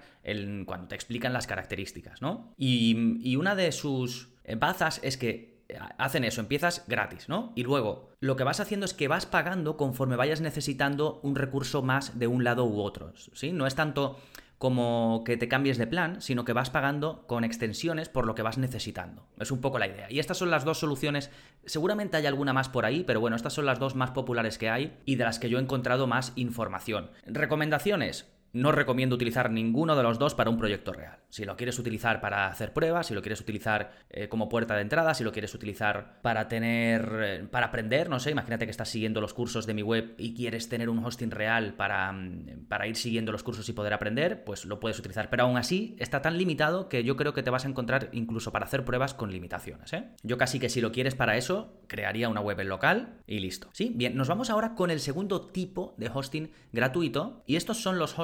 cuando 0.65 0.87
te 0.87 0.95
explican 0.95 1.33
las 1.33 1.47
características, 1.47 2.21
¿no? 2.21 2.53
Y, 2.57 3.19
y 3.21 3.35
una 3.35 3.55
de 3.55 3.71
sus 3.73 4.29
bazas 4.57 5.01
es 5.03 5.17
que 5.17 5.52
hacen 5.97 6.23
eso, 6.23 6.41
empiezas 6.41 6.83
gratis, 6.87 7.29
¿no? 7.29 7.51
Y 7.55 7.63
luego 7.63 8.11
lo 8.19 8.35
que 8.35 8.43
vas 8.43 8.59
haciendo 8.59 8.85
es 8.85 8.93
que 8.93 9.07
vas 9.07 9.25
pagando 9.25 9.77
conforme 9.77 10.15
vayas 10.15 10.41
necesitando 10.41 11.19
un 11.23 11.35
recurso 11.35 11.81
más 11.81 12.17
de 12.17 12.27
un 12.27 12.43
lado 12.43 12.65
u 12.65 12.81
otro, 12.81 13.13
¿sí? 13.33 13.51
No 13.51 13.67
es 13.67 13.75
tanto 13.75 14.17
como 14.63 15.23
que 15.25 15.35
te 15.35 15.49
cambies 15.49 15.77
de 15.77 15.87
plan, 15.87 16.21
sino 16.21 16.45
que 16.45 16.53
vas 16.53 16.69
pagando 16.69 17.27
con 17.27 17.43
extensiones 17.43 18.07
por 18.07 18.25
lo 18.25 18.33
que 18.33 18.43
vas 18.43 18.57
necesitando. 18.57 19.27
Es 19.37 19.51
un 19.51 19.59
poco 19.59 19.77
la 19.77 19.87
idea. 19.87 20.07
Y 20.09 20.19
estas 20.19 20.37
son 20.37 20.51
las 20.51 20.63
dos 20.63 20.79
soluciones, 20.79 21.31
seguramente 21.65 22.15
hay 22.15 22.27
alguna 22.27 22.53
más 22.53 22.69
por 22.69 22.85
ahí, 22.85 23.03
pero 23.03 23.19
bueno, 23.19 23.35
estas 23.35 23.51
son 23.51 23.65
las 23.65 23.79
dos 23.79 23.95
más 23.95 24.11
populares 24.11 24.57
que 24.57 24.69
hay 24.69 24.97
y 25.03 25.15
de 25.15 25.25
las 25.25 25.37
que 25.37 25.49
yo 25.49 25.57
he 25.57 25.61
encontrado 25.61 26.07
más 26.07 26.31
información. 26.37 27.11
Recomendaciones, 27.25 28.31
no 28.53 28.71
recomiendo 28.71 29.15
utilizar 29.15 29.49
ninguno 29.49 29.95
de 29.95 30.03
los 30.03 30.19
dos 30.19 30.35
para 30.35 30.49
un 30.49 30.57
proyecto 30.57 30.93
real. 30.93 31.17
Si 31.29 31.43
lo 31.43 31.57
quieres 31.57 31.79
utilizar 31.79 32.21
para 32.21 32.47
hacer 32.47 32.71
pruebas, 32.71 33.07
si 33.07 33.15
lo 33.15 33.21
quieres 33.21 33.41
utilizar 33.41 33.91
eh, 34.09 34.29
como 34.29 34.47
puerta 34.47 34.75
de 34.75 34.81
entrada, 34.81 35.15
si 35.15 35.23
lo 35.23 35.31
quieres 35.31 35.55
utilizar 35.55 36.21
para 36.21 36.47
tener, 36.47 37.19
eh, 37.23 37.47
para 37.49 37.67
aprender, 37.67 38.09
no 38.09 38.19
sé, 38.19 38.29
imagínate 38.29 38.65
que 38.65 38.71
estás 38.71 38.89
siguiendo 38.89 39.21
los 39.21 39.33
cursos 39.33 39.65
de 39.65 39.73
mi 39.73 39.81
web 39.81 40.13
y 40.19 40.35
quieres 40.35 40.69
tener 40.69 40.89
un 40.89 41.03
hosting 41.03 41.31
real 41.31 41.73
para, 41.73 42.11
mm, 42.11 42.67
para 42.67 42.87
ir 42.87 42.95
siguiendo 42.95 43.31
los 43.31 43.41
cursos 43.41 43.67
y 43.67 43.73
poder 43.73 43.93
aprender, 43.93 44.43
pues 44.43 44.65
lo 44.65 44.79
puedes 44.79 44.99
utilizar. 44.99 45.31
Pero 45.31 45.43
aún 45.43 45.57
así 45.57 45.95
está 45.97 46.21
tan 46.21 46.37
limitado 46.37 46.89
que 46.89 47.03
yo 47.03 47.17
creo 47.17 47.33
que 47.33 47.41
te 47.41 47.49
vas 47.49 47.65
a 47.65 47.69
encontrar 47.69 48.09
incluso 48.11 48.51
para 48.51 48.65
hacer 48.65 48.85
pruebas 48.85 49.15
con 49.15 49.31
limitaciones. 49.31 49.91
¿eh? 49.93 50.09
Yo 50.21 50.37
casi 50.37 50.59
que 50.59 50.69
si 50.69 50.79
lo 50.79 50.91
quieres 50.91 51.15
para 51.15 51.37
eso, 51.37 51.81
crearía 51.87 52.29
una 52.29 52.41
web 52.41 52.59
en 52.59 52.69
local 52.69 53.19
y 53.25 53.39
listo. 53.39 53.69
Sí, 53.73 53.91
bien, 53.95 54.15
nos 54.15 54.27
vamos 54.27 54.51
ahora 54.51 54.75
con 54.75 54.91
el 54.91 54.99
segundo 54.99 55.47
tipo 55.47 55.95
de 55.97 56.11
hosting 56.13 56.51
gratuito 56.71 57.43
y 57.47 57.55
estos 57.55 57.81
son 57.81 57.97
los 57.97 58.19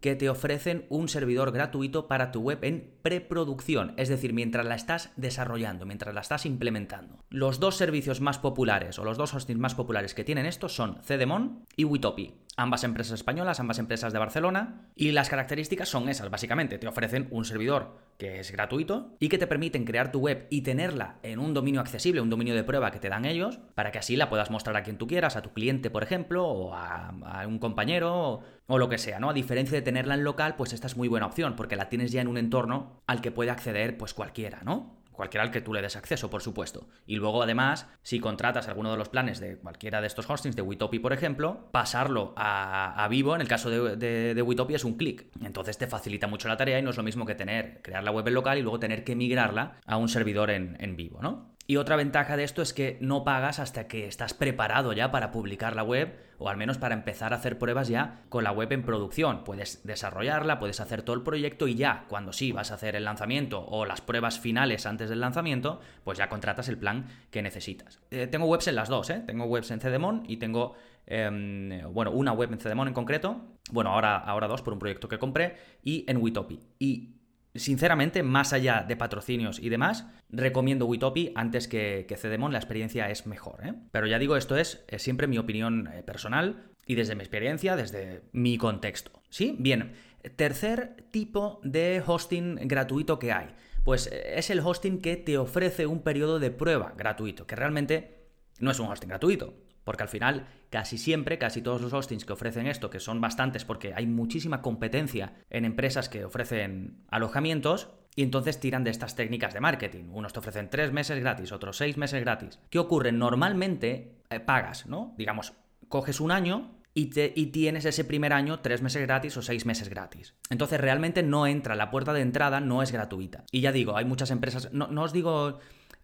que 0.00 0.16
te 0.16 0.28
ofrecen 0.28 0.86
un 0.88 1.08
servidor 1.08 1.52
gratuito 1.52 2.08
para 2.08 2.32
tu 2.32 2.40
web 2.40 2.58
en 2.62 2.90
preproducción, 3.02 3.94
es 3.96 4.08
decir, 4.08 4.32
mientras 4.32 4.66
la 4.66 4.74
estás 4.74 5.10
desarrollando, 5.16 5.86
mientras 5.86 6.14
la 6.14 6.20
estás 6.20 6.46
implementando. 6.46 7.18
Los 7.30 7.60
dos 7.60 7.76
servicios 7.76 8.20
más 8.20 8.38
populares 8.38 8.98
o 8.98 9.04
los 9.04 9.18
dos 9.18 9.34
hostings 9.34 9.60
más 9.60 9.74
populares 9.74 10.14
que 10.14 10.24
tienen 10.24 10.46
esto 10.46 10.68
son 10.68 10.98
Cedemon 11.02 11.64
y 11.76 11.84
Witopi 11.84 12.34
ambas 12.58 12.82
empresas 12.82 13.14
españolas, 13.14 13.60
ambas 13.60 13.78
empresas 13.78 14.12
de 14.12 14.18
Barcelona, 14.18 14.90
y 14.96 15.12
las 15.12 15.28
características 15.28 15.88
son 15.88 16.08
esas, 16.08 16.28
básicamente. 16.28 16.76
Te 16.76 16.88
ofrecen 16.88 17.28
un 17.30 17.44
servidor 17.44 17.96
que 18.18 18.40
es 18.40 18.50
gratuito 18.50 19.14
y 19.20 19.28
que 19.28 19.38
te 19.38 19.46
permiten 19.46 19.84
crear 19.84 20.10
tu 20.10 20.18
web 20.18 20.48
y 20.50 20.62
tenerla 20.62 21.18
en 21.22 21.38
un 21.38 21.54
dominio 21.54 21.80
accesible, 21.80 22.20
un 22.20 22.30
dominio 22.30 22.56
de 22.56 22.64
prueba 22.64 22.90
que 22.90 22.98
te 22.98 23.08
dan 23.08 23.24
ellos, 23.24 23.60
para 23.76 23.92
que 23.92 24.00
así 24.00 24.16
la 24.16 24.28
puedas 24.28 24.50
mostrar 24.50 24.76
a 24.76 24.82
quien 24.82 24.98
tú 24.98 25.06
quieras, 25.06 25.36
a 25.36 25.42
tu 25.42 25.52
cliente, 25.52 25.88
por 25.88 26.02
ejemplo, 26.02 26.44
o 26.46 26.74
a, 26.74 27.14
un 27.46 27.60
compañero, 27.60 28.40
o 28.66 28.78
lo 28.78 28.88
que 28.88 28.98
sea, 28.98 29.20
¿no? 29.20 29.30
A 29.30 29.34
diferencia 29.34 29.78
de 29.78 29.82
tenerla 29.82 30.14
en 30.14 30.24
local, 30.24 30.56
pues 30.56 30.72
esta 30.72 30.88
es 30.88 30.96
muy 30.96 31.06
buena 31.06 31.26
opción, 31.26 31.54
porque 31.54 31.76
la 31.76 31.88
tienes 31.88 32.10
ya 32.10 32.20
en 32.20 32.26
un 32.26 32.38
entorno 32.38 33.00
al 33.06 33.20
que 33.20 33.30
puede 33.30 33.50
acceder, 33.50 33.96
pues 33.96 34.14
cualquiera, 34.14 34.62
¿no? 34.64 34.97
Cualquiera 35.18 35.42
al 35.42 35.50
que 35.50 35.60
tú 35.60 35.74
le 35.74 35.82
des 35.82 35.96
acceso, 35.96 36.30
por 36.30 36.42
supuesto. 36.42 36.86
Y 37.04 37.16
luego, 37.16 37.42
además, 37.42 37.88
si 38.04 38.20
contratas 38.20 38.68
alguno 38.68 38.92
de 38.92 38.96
los 38.96 39.08
planes 39.08 39.40
de 39.40 39.56
cualquiera 39.56 40.00
de 40.00 40.06
estos 40.06 40.30
hostings, 40.30 40.54
de 40.54 40.62
Witopi, 40.62 41.00
por 41.00 41.12
ejemplo, 41.12 41.68
pasarlo 41.72 42.34
a, 42.36 43.04
Vivo, 43.10 43.34
en 43.34 43.40
el 43.40 43.48
caso 43.48 43.68
de, 43.68 43.96
de, 43.96 44.42
Witopi, 44.42 44.76
es 44.76 44.84
un 44.84 44.96
clic. 44.96 45.26
Entonces 45.42 45.76
te 45.76 45.88
facilita 45.88 46.28
mucho 46.28 46.46
la 46.46 46.56
tarea 46.56 46.78
y 46.78 46.82
no 46.82 46.90
es 46.90 46.96
lo 46.96 47.02
mismo 47.02 47.26
que 47.26 47.34
tener, 47.34 47.82
crear 47.82 48.04
la 48.04 48.12
web 48.12 48.28
en 48.28 48.34
local 48.34 48.58
y 48.58 48.62
luego 48.62 48.78
tener 48.78 49.02
que 49.02 49.16
migrarla 49.16 49.80
a 49.84 49.96
un 49.96 50.08
servidor 50.08 50.50
en, 50.50 50.76
en 50.78 50.94
Vivo, 50.94 51.20
¿no? 51.20 51.57
Y 51.70 51.76
otra 51.76 51.96
ventaja 51.96 52.38
de 52.38 52.44
esto 52.44 52.62
es 52.62 52.72
que 52.72 52.96
no 53.02 53.24
pagas 53.24 53.58
hasta 53.58 53.88
que 53.88 54.06
estás 54.06 54.32
preparado 54.32 54.94
ya 54.94 55.10
para 55.10 55.30
publicar 55.30 55.76
la 55.76 55.82
web 55.82 56.16
o 56.38 56.48
al 56.48 56.56
menos 56.56 56.78
para 56.78 56.94
empezar 56.94 57.34
a 57.34 57.36
hacer 57.36 57.58
pruebas 57.58 57.88
ya 57.88 58.22
con 58.30 58.42
la 58.42 58.52
web 58.52 58.72
en 58.72 58.82
producción. 58.82 59.44
Puedes 59.44 59.84
desarrollarla, 59.84 60.60
puedes 60.60 60.80
hacer 60.80 61.02
todo 61.02 61.14
el 61.14 61.22
proyecto 61.22 61.68
y 61.68 61.74
ya 61.74 62.06
cuando 62.08 62.32
sí 62.32 62.52
vas 62.52 62.70
a 62.70 62.74
hacer 62.76 62.96
el 62.96 63.04
lanzamiento 63.04 63.66
o 63.66 63.84
las 63.84 64.00
pruebas 64.00 64.40
finales 64.40 64.86
antes 64.86 65.10
del 65.10 65.20
lanzamiento, 65.20 65.78
pues 66.04 66.16
ya 66.16 66.30
contratas 66.30 66.70
el 66.70 66.78
plan 66.78 67.06
que 67.30 67.42
necesitas. 67.42 68.00
Eh, 68.10 68.26
tengo 68.28 68.46
webs 68.46 68.68
en 68.68 68.74
las 68.74 68.88
dos, 68.88 69.10
¿eh? 69.10 69.22
Tengo 69.26 69.44
webs 69.44 69.70
en 69.70 69.80
Cedemon 69.80 70.22
y 70.26 70.38
tengo, 70.38 70.74
em, 71.04 71.82
bueno, 71.92 72.12
una 72.12 72.32
web 72.32 72.50
en 72.50 72.60
Cedemon 72.60 72.88
en 72.88 72.94
concreto, 72.94 73.42
bueno, 73.72 73.90
ahora, 73.90 74.16
ahora 74.16 74.48
dos 74.48 74.62
por 74.62 74.72
un 74.72 74.78
proyecto 74.78 75.06
que 75.06 75.18
compré 75.18 75.58
y 75.82 76.06
en 76.08 76.16
Witopi. 76.16 76.60
Y 76.78 77.17
Sinceramente, 77.58 78.22
más 78.22 78.52
allá 78.52 78.84
de 78.86 78.96
patrocinios 78.96 79.58
y 79.58 79.68
demás, 79.68 80.06
recomiendo 80.30 80.86
Witopi 80.86 81.32
antes 81.34 81.68
que, 81.68 82.06
que 82.08 82.16
Cedemon, 82.16 82.52
la 82.52 82.58
experiencia 82.58 83.10
es 83.10 83.26
mejor. 83.26 83.66
¿eh? 83.66 83.74
Pero 83.90 84.06
ya 84.06 84.18
digo, 84.18 84.36
esto 84.36 84.56
es, 84.56 84.84
siempre 84.96 85.26
mi 85.26 85.38
opinión 85.38 85.88
eh, 85.92 86.02
personal 86.02 86.64
y 86.86 86.94
desde 86.94 87.14
mi 87.14 87.22
experiencia, 87.22 87.76
desde 87.76 88.22
mi 88.32 88.58
contexto. 88.58 89.10
¿Sí? 89.30 89.56
Bien, 89.58 89.92
tercer 90.36 91.04
tipo 91.10 91.60
de 91.62 92.02
hosting 92.04 92.56
gratuito 92.62 93.18
que 93.18 93.32
hay. 93.32 93.48
Pues 93.84 94.06
eh, 94.06 94.34
es 94.36 94.50
el 94.50 94.60
hosting 94.60 95.00
que 95.00 95.16
te 95.16 95.38
ofrece 95.38 95.86
un 95.86 96.02
periodo 96.02 96.38
de 96.38 96.50
prueba 96.50 96.94
gratuito, 96.96 97.46
que 97.46 97.56
realmente 97.56 98.28
no 98.58 98.70
es 98.70 98.78
un 98.78 98.88
hosting 98.88 99.08
gratuito. 99.08 99.54
Porque 99.88 100.02
al 100.02 100.10
final, 100.10 100.46
casi 100.68 100.98
siempre, 100.98 101.38
casi 101.38 101.62
todos 101.62 101.80
los 101.80 101.94
hostings 101.94 102.26
que 102.26 102.34
ofrecen 102.34 102.66
esto, 102.66 102.90
que 102.90 103.00
son 103.00 103.22
bastantes 103.22 103.64
porque 103.64 103.94
hay 103.94 104.06
muchísima 104.06 104.60
competencia 104.60 105.32
en 105.48 105.64
empresas 105.64 106.10
que 106.10 106.26
ofrecen 106.26 107.06
alojamientos, 107.08 107.88
y 108.14 108.22
entonces 108.22 108.60
tiran 108.60 108.84
de 108.84 108.90
estas 108.90 109.16
técnicas 109.16 109.54
de 109.54 109.60
marketing. 109.60 110.10
Unos 110.12 110.34
te 110.34 110.40
ofrecen 110.40 110.68
tres 110.68 110.92
meses 110.92 111.18
gratis, 111.20 111.52
otros 111.52 111.78
seis 111.78 111.96
meses 111.96 112.20
gratis. 112.20 112.60
¿Qué 112.68 112.78
ocurre? 112.78 113.12
Normalmente 113.12 114.18
eh, 114.28 114.40
pagas, 114.40 114.84
¿no? 114.84 115.14
Digamos, 115.16 115.54
coges 115.88 116.20
un 116.20 116.32
año 116.32 116.82
y, 116.92 117.06
te, 117.06 117.32
y, 117.34 117.46
tienes 117.46 117.86
ese 117.86 118.04
primer 118.04 118.34
año 118.34 118.60
tres 118.60 118.82
meses 118.82 119.00
gratis 119.00 119.38
o 119.38 119.40
seis 119.40 119.64
meses 119.64 119.88
gratis. 119.88 120.34
Entonces 120.50 120.78
realmente 120.78 121.22
no 121.22 121.46
entra, 121.46 121.76
la 121.76 121.90
puerta 121.90 122.12
de 122.12 122.20
entrada 122.20 122.60
no 122.60 122.82
es 122.82 122.92
gratuita. 122.92 123.44
Y 123.52 123.62
ya 123.62 123.72
digo, 123.72 123.96
hay 123.96 124.04
muchas 124.04 124.30
empresas, 124.30 124.70
no, 124.70 124.88
no 124.88 125.04
os 125.04 125.14
digo 125.14 125.60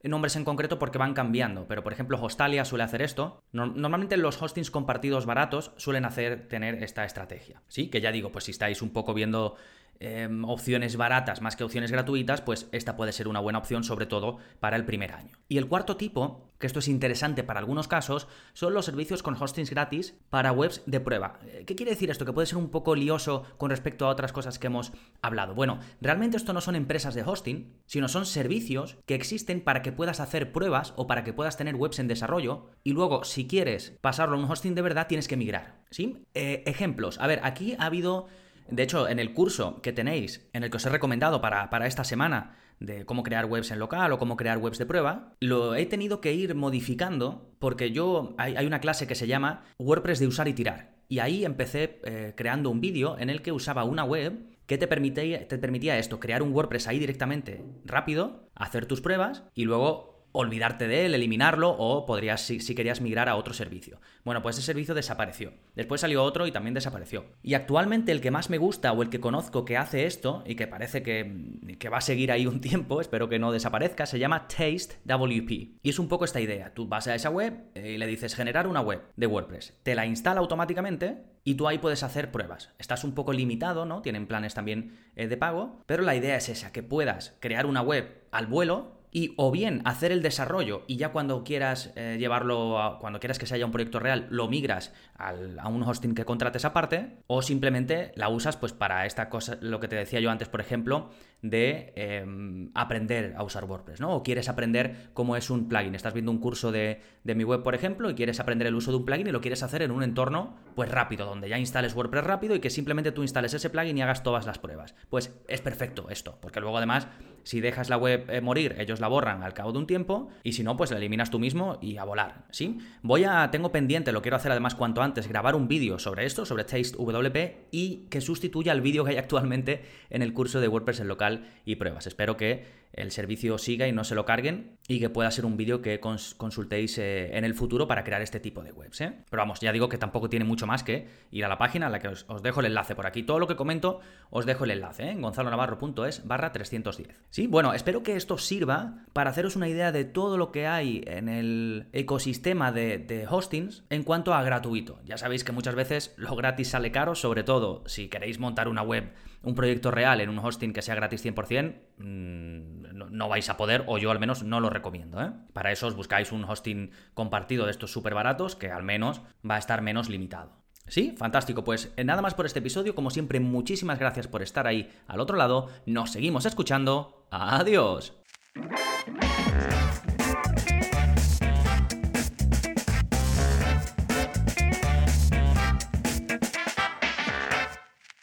nombres 0.09 0.37
en 0.37 0.45
concreto 0.45 0.79
porque 0.79 0.99
van 0.99 1.15
cambiando, 1.15 1.67
pero 1.67 1.83
por 1.83 1.93
ejemplo 1.93 2.21
Hostalia 2.21 2.65
suele 2.65 2.85
hacer 2.85 3.03
esto. 3.03 3.43
normalmente 3.53 4.17
los 4.17 4.41
hostings 4.41 4.71
compartidos 4.71 5.27
baratos 5.27 5.73
suelen 5.77 6.05
hacer 6.05 6.49
tener 6.49 6.83
esta 6.83 7.05
estrategia. 7.05 7.63
Sí, 7.69 7.89
que 7.89 8.01
ya 8.01 8.13
digo, 8.13 8.31
pues 8.33 8.45
si 8.45 8.51
estáis 8.51 8.83
un 8.83 8.91
poco 8.91 9.15
viendo 9.15 9.57
Em, 10.01 10.45
opciones 10.45 10.97
baratas 10.97 11.41
más 11.41 11.57
que 11.57 11.65
opciones 11.65 11.91
gratuitas, 11.91 12.41
pues 12.43 12.69
esta 12.73 12.97
puede 12.97 13.13
ser 13.13 13.29
una 13.29 13.41
buena 13.41 13.59
opción, 13.59 13.85
sobre 13.85 14.07
todo 14.07 14.39
para 14.61 14.77
el 14.77 14.85
primer 14.85 15.13
año. 15.13 15.33
Y 15.49 15.57
el 15.57 15.67
cuarto 15.69 15.97
tipo, 15.97 16.51
que 16.59 16.67
esto 16.67 16.81
es 16.81 16.89
interesante 16.89 17.45
para 17.45 17.61
algunos 17.61 17.89
casos, 17.89 18.29
son 18.53 18.75
los 18.75 18.85
servicios 18.85 19.23
con 19.23 19.41
hostings 19.41 19.71
gratis 19.71 20.15
para 20.31 20.53
webs 20.53 20.83
de 20.87 21.01
prueba. 21.01 21.39
Eh, 21.47 21.65
¿Qué 21.67 21.75
quiere 21.75 21.93
decir 21.93 22.11
esto? 22.11 22.25
Que 22.25 22.33
puede 22.33 22.47
ser 22.47 22.59
un 22.59 22.71
poco 22.71 22.95
lioso 22.95 23.45
con 23.57 23.71
respecto 23.71 24.07
a 24.07 24.11
otras 24.11 24.33
cosas 24.33 24.59
que 24.59 24.67
hemos 24.67 24.93
hablado. 25.23 25.55
Bueno, 25.55 25.79
realmente 26.01 26.37
esto 26.37 26.53
no 26.53 26.61
son 26.61 26.77
empresas 26.77 27.15
de 27.15 27.23
hosting, 27.23 27.73
sino 27.87 28.09
son 28.09 28.27
servicios 28.27 28.99
que 29.07 29.15
existen 29.15 29.63
para 29.63 29.83
que 29.83 29.93
puedas 29.93 30.21
hacer 30.21 30.53
pruebas 30.53 30.93
o 30.97 31.07
para 31.07 31.25
que 31.25 31.33
puedas 31.33 31.57
tener 31.57 31.77
webs 31.77 31.99
en 31.99 32.09
desarrollo 32.09 32.71
y 32.83 32.93
luego, 32.93 33.25
si 33.25 33.47
quieres 33.47 33.97
pasarlo 34.01 34.37
a 34.37 34.41
un 34.41 34.51
hosting 34.51 34.75
de 34.75 34.83
verdad, 34.83 35.07
tienes 35.07 35.29
que 35.29 35.37
migrar. 35.37 35.83
¿Sí? 35.91 36.27
Eh, 36.35 36.65
ejemplos. 36.67 37.21
A 37.21 37.27
ver, 37.29 37.41
aquí 37.45 37.77
ha 37.79 37.87
habido 37.87 38.27
de 38.69 38.83
hecho, 38.83 39.09
en 39.09 39.19
el 39.19 39.35
curso 39.35 39.81
que 39.83 39.93
tenéis, 39.93 40.49
en 40.53 40.65
el 40.65 40.71
que 40.71 40.77
os 40.77 40.87
he 40.87 40.91
recomendado 40.91 41.41
para, 41.41 41.87
esta 41.87 42.05
semana, 42.05 42.57
de 42.81 43.07
cómo 43.07 43.23
crear 43.23 43.47
webs 43.47 43.71
en 43.71 43.79
local 43.79 44.13
o 44.13 44.19
cómo 44.19 44.37
crear 44.37 44.59
webs 44.59 44.79
de 44.79 44.87
prueba, 44.87 45.33
lo 45.41 45.75
he 45.75 45.87
tenido 45.87 46.21
que 46.21 46.33
ir 46.35 46.55
modificando 46.55 47.55
porque 47.59 47.93
yo 47.93 48.35
hay, 48.39 48.67
una 48.67 48.81
clase 48.81 49.07
que 49.07 49.15
se 49.15 49.27
llama 49.27 49.65
WordPress 49.79 50.19
de 50.19 50.27
usar 50.27 50.49
y 50.49 50.55
tirar. 50.55 50.95
Y 51.09 51.19
ahí 51.19 51.45
empecé 51.45 52.01
eh, 52.05 52.33
creando 52.37 52.71
un 52.71 52.81
vídeo 52.81 53.19
en 53.19 53.31
el 53.31 53.43
que 53.43 53.53
usaba 53.53 53.85
una 53.85 54.05
web 54.05 54.55
que 54.67 54.79
te 54.79 54.87
te 54.87 55.59
permitía 55.59 55.99
esto, 55.99 56.19
crear 56.19 56.43
un 56.43 56.53
WordPress 56.53 56.89
ahí 56.89 56.99
directamente 56.99 57.63
rápido, 57.85 58.49
hacer 58.55 58.87
tus 58.87 59.03
pruebas 59.03 59.45
y 59.55 59.65
luego 59.65 60.14
olvidarte 60.37 60.89
de 60.89 61.07
él, 61.07 61.15
eliminarlo 61.15 61.71
o 61.71 62.05
podrías, 62.07 62.41
si, 62.41 62.75
querías 62.75 63.01
migrar 63.01 63.29
a 63.29 63.37
otro 63.37 63.55
servicio. 63.55 64.01
Bueno, 64.25 64.43
pues 64.43 64.59
ese 64.59 64.67
servicio 64.67 64.93
desapareció. 64.93 65.53
Después 65.77 66.01
salió 66.01 66.25
otro 66.25 66.49
y 66.49 66.53
también 66.53 66.75
desapareció. 66.75 67.27
Y 67.45 67.55
actualmente 67.55 68.11
el 68.11 68.21
que 68.21 68.33
más 68.33 68.51
me 68.51 68.59
gusta 68.59 68.93
o 68.93 69.03
el 69.03 69.11
que 69.11 69.21
conozco 69.21 69.65
que 69.65 69.77
hace 69.77 70.07
esto 70.07 70.43
y 70.45 70.57
que 70.57 70.67
parece 70.67 71.05
que, 71.05 71.89
va 71.89 71.99
a 71.99 72.01
seguir 72.01 72.33
ahí 72.33 72.49
un 72.49 72.61
tiempo, 72.61 73.01
espero 73.01 73.29
que 73.29 73.39
no 73.39 73.53
desaparezca, 73.53 74.07
se 74.07 74.19
llama 74.19 74.49
Taste 74.49 74.97
WP. 75.05 75.51
Y 75.83 75.89
es 75.89 76.01
un 76.01 76.09
poco 76.09 76.25
esta 76.25 76.41
idea. 76.41 76.75
Tú 76.75 76.89
vas 76.89 77.07
a 77.07 77.15
esa 77.15 77.31
web 77.31 77.55
eh, 77.77 77.93
y 77.93 77.99
le 77.99 78.07
dices 78.09 78.35
generar 78.35 78.67
una 78.67 78.81
web 78.81 79.03
de 79.15 79.29
WordPress. 79.29 79.79
Te 79.85 79.95
la 79.95 80.05
instala 80.05 80.41
automáticamente 80.41 81.23
y 81.45 81.55
tú 81.55 81.69
ahí 81.69 81.79
puedes 81.79 82.03
hacer 82.03 82.33
pruebas. 82.33 82.71
Estás 82.79 83.05
un 83.05 83.15
poco 83.15 83.33
limitado, 83.33 83.85
¿no? 83.85 84.03
Tienen 84.03 84.27
planes 84.27 84.55
también 84.55 84.99
eh, 85.15 85.29
de 85.29 85.37
pago, 85.37 85.81
pero 85.87 86.03
la 86.03 86.17
idea 86.17 86.35
es 86.35 86.49
esa, 86.49 86.73
que 86.73 86.83
puedas 86.83 87.37
crear 87.39 87.67
una 87.67 87.83
web 87.83 88.25
al 88.33 88.49
vuelo 88.49 89.04
y 89.15 89.33
o 89.37 89.53
bien 89.53 89.81
hacer 89.85 90.11
el 90.11 90.23
desarrollo 90.23 90.83
y 90.89 90.97
ya 90.97 91.13
cuando 91.13 91.45
quieras 91.45 91.93
eh, 91.95 92.17
llevarlo, 92.19 92.83
a, 92.83 92.99
cuando 92.99 93.21
quieras 93.21 93.39
que 93.39 93.47
se 93.47 93.55
haya 93.55 93.65
un 93.65 93.71
proyecto 93.71 94.01
real, 94.01 94.27
lo 94.29 94.49
migras 94.49 94.93
a 95.17 95.69
un 95.69 95.83
hosting 95.85 96.17
que 96.17 96.25
contrates 96.25 96.65
aparte, 96.65 97.19
o 97.29 97.41
simplemente 97.41 98.11
la 98.17 98.29
usas 98.29 98.57
pues 98.57 98.73
para 98.73 99.07
esta 99.07 99.31
cosa, 99.31 99.57
lo 99.61 99.79
que 99.79 99.87
te 99.87 99.95
decía 99.95 100.19
yo 100.19 100.31
antes, 100.31 100.49
por 100.49 100.61
ejemplo, 100.61 101.11
de 101.45 101.93
em, 101.95 102.71
aprender 102.75 103.35
a 103.37 103.43
usar 103.45 103.65
WordPress, 103.65 104.01
¿no? 104.01 104.15
O 104.15 104.23
quieres 104.23 104.49
aprender 104.49 105.11
cómo 105.13 105.37
es 105.37 105.51
un 105.51 105.69
plugin. 105.69 105.95
Estás 105.95 106.15
viendo 106.15 106.33
un 106.33 106.39
curso 106.39 106.73
de, 106.73 107.03
de, 107.23 107.35
mi 107.35 107.45
web, 107.45 107.63
por 107.63 107.75
ejemplo, 107.75 108.09
y 108.11 108.15
quieres 108.15 108.41
aprender 108.41 108.67
el 108.67 108.75
uso 108.75 108.91
de 108.91 108.97
un 108.97 109.05
plugin 109.05 109.27
y 109.27 109.31
lo 109.31 109.43
quieres 109.43 109.63
hacer 109.63 109.83
en 109.83 109.91
un 109.91 110.03
entorno 110.03 110.57
pues 110.75 110.91
rápido, 110.91 111.27
donde 111.27 111.51
ya 111.51 111.59
instales 111.59 111.95
WordPress 111.95 112.25
rápido 112.25 112.57
y 112.57 112.61
que 112.61 112.71
simplemente 112.71 113.13
tú 113.13 113.21
instales 113.21 113.53
ese 113.53 113.69
plugin 113.69 113.99
y 113.99 114.03
hagas 114.03 114.23
todas 114.23 114.47
las 114.47 114.59
pruebas. 114.59 114.95
Pues 115.11 115.39
es 115.47 115.61
perfecto 115.61 116.09
esto, 116.09 116.39
porque 116.41 116.61
luego 116.61 116.79
además, 116.79 117.09
si 117.43 117.61
dejas 117.61 117.91
la 117.91 117.99
web 117.99 118.25
eh, 118.31 118.41
morir, 118.41 118.77
ellos 118.79 119.01
la 119.05 119.09
borran 119.09 119.43
al 119.43 119.53
cabo 119.53 119.71
de 119.71 119.79
un 119.79 119.87
tiempo 119.87 120.31
y 120.43 120.55
si 120.55 120.63
no, 120.63 120.79
pues 120.79 120.91
la 120.91 120.97
eliminas 120.97 121.31
tú 121.31 121.39
mismo 121.39 121.79
y 121.83 121.99
a 121.99 122.05
volar, 122.05 122.47
¿sí? 122.51 122.79
Voy 123.03 123.25
a, 123.25 123.51
tengo 123.51 123.71
pendiente, 123.71 124.13
lo 124.13 124.23
quiero 124.23 124.37
hacer 124.37 124.51
además 124.51 124.75
cuanto 124.75 125.03
antes, 125.03 125.29
grabar 125.29 125.55
un 125.55 125.69
vídeo 125.69 125.99
sobre 125.99 126.25
esto, 126.25 126.47
sobre 126.47 126.65
Taste 126.65 126.97
WP 126.97 127.69
y 127.71 128.07
que 128.09 128.23
sustituya 128.23 128.73
el 128.73 128.81
vídeo 128.81 129.05
que 129.05 129.11
hay 129.11 129.17
actualmente 129.19 129.85
en 130.09 130.23
el 130.23 130.33
curso 130.33 130.59
de 130.59 130.69
WordPress 130.69 131.01
en 131.01 131.09
local 131.09 131.47
y 131.67 131.77
pruebas. 131.77 132.07
Espero 132.07 132.39
que 132.39 132.84
el 132.97 133.11
servicio 133.11 133.59
siga 133.59 133.87
y 133.87 133.93
no 133.93 134.05
se 134.05 134.15
lo 134.15 134.25
carguen 134.25 134.79
y 134.89 135.01
que 135.01 135.11
pueda 135.11 135.31
ser 135.31 135.45
un 135.45 135.57
vídeo 135.57 135.83
que 135.83 136.01
consultéis 136.01 136.99
eh, 136.99 137.37
en 137.37 137.45
el 137.45 137.55
futuro 137.55 137.87
para 137.87 138.05
crear 138.05 138.23
este 138.23 138.41
tipo 138.41 138.63
de 138.63 138.73
webs. 138.73 139.01
¿eh? 139.01 139.13
Pero 139.31 139.41
vamos, 139.41 139.61
ya 139.61 139.73
digo 139.73 139.89
que 139.89 139.99
tampoco 139.99 140.29
tiene 140.29 140.45
mucho 140.45 140.67
más 140.67 140.83
que 140.83 141.07
ir 141.31 141.45
a 141.45 141.49
la 141.49 141.59
página 141.59 141.87
a 141.87 141.91
la 141.91 141.99
que 141.99 142.09
os, 142.09 142.27
dejo 142.43 142.61
el 142.61 142.67
enlace 142.67 142.95
por 142.95 143.07
aquí. 143.07 143.23
Todo 143.23 143.39
lo 143.39 143.47
que 143.47 143.57
comento 143.57 144.01
os 144.31 144.47
dejo 144.47 144.65
el 144.65 144.73
enlace 144.73 145.05
¿eh? 145.05 145.11
en 145.11 145.23
gonzalonavarro.es 145.23 146.27
barra 146.27 146.53
310. 146.53 147.09
Sí, 147.31 147.47
bueno, 147.47 147.73
espero 147.73 148.03
que 148.03 148.17
esto 148.17 148.39
sirva 148.39 149.05
para 149.13 149.31
haceros 149.31 149.57
una 149.57 149.69
idea 149.69 149.93
de 149.93 150.05
todo 150.05 150.37
lo 150.37 150.53
que 150.53 150.67
hay 150.67 151.03
en 151.07 151.29
el 151.29 151.87
ecosistema 151.93 152.73
de, 152.73 152.99
de 152.99 153.27
hostings 153.29 153.85
en 153.91 154.03
cuanto 154.03 154.35
a 154.35 154.43
gratuito. 154.43 155.01
Ya 155.05 155.17
sabéis 155.17 155.45
que 155.45 155.53
muchas 155.53 155.75
veces 155.75 156.15
lo 156.17 156.35
gratis 156.37 156.69
sale 156.69 156.93
caro, 156.93 157.15
sobre 157.15 157.43
todo 157.43 157.83
si 157.87 158.09
queréis 158.09 158.39
montar 158.39 158.69
una 158.69 158.83
web, 158.83 159.13
un 159.43 159.55
proyecto 159.55 159.91
real 159.91 160.21
en 160.21 160.29
un 160.29 160.39
hosting 160.39 160.73
que 160.73 160.83
sea 160.83 160.95
gratis 160.95 161.25
100%, 161.25 161.75
no, 161.99 163.29
vais 163.29 163.49
a 163.49 163.57
poder, 163.57 163.85
o 163.87 163.99
yo 163.99 164.11
al 164.11 164.19
menos 164.19 164.43
no 164.43 164.61
lo 164.61 164.71
recomiendo. 164.71 165.23
¿eh? 165.23 165.33
Para 165.53 165.73
eso 165.73 165.87
os 165.87 165.95
buscáis 165.95 166.33
un 166.33 166.45
hosting 166.45 166.91
compartido 167.15 167.65
de 167.65 167.71
estos 167.71 167.93
súper 167.93 168.15
baratos 168.15 168.57
que 168.57 168.71
al 168.71 168.83
menos 168.83 169.23
va 169.49 169.57
a 169.57 169.59
estar 169.59 169.83
menos 169.83 170.09
limitado. 170.09 170.65
Sí, 170.87 171.15
fantástico. 171.17 171.65
Pues 171.65 171.93
eh, 171.97 172.05
nada 172.05 172.23
más 172.23 172.35
por 172.35 172.47
este 172.47 172.59
episodio. 172.59 172.95
Como 172.95 173.11
siempre, 173.11 173.41
muchísimas 173.41 173.99
gracias 173.99 174.29
por 174.29 174.43
estar 174.43 174.67
ahí 174.67 174.93
al 175.07 175.21
otro 175.21 175.37
lado. 175.37 175.69
Nos 175.87 176.13
seguimos 176.13 176.47
escuchando. 176.47 177.27
Adiós. 177.31 178.15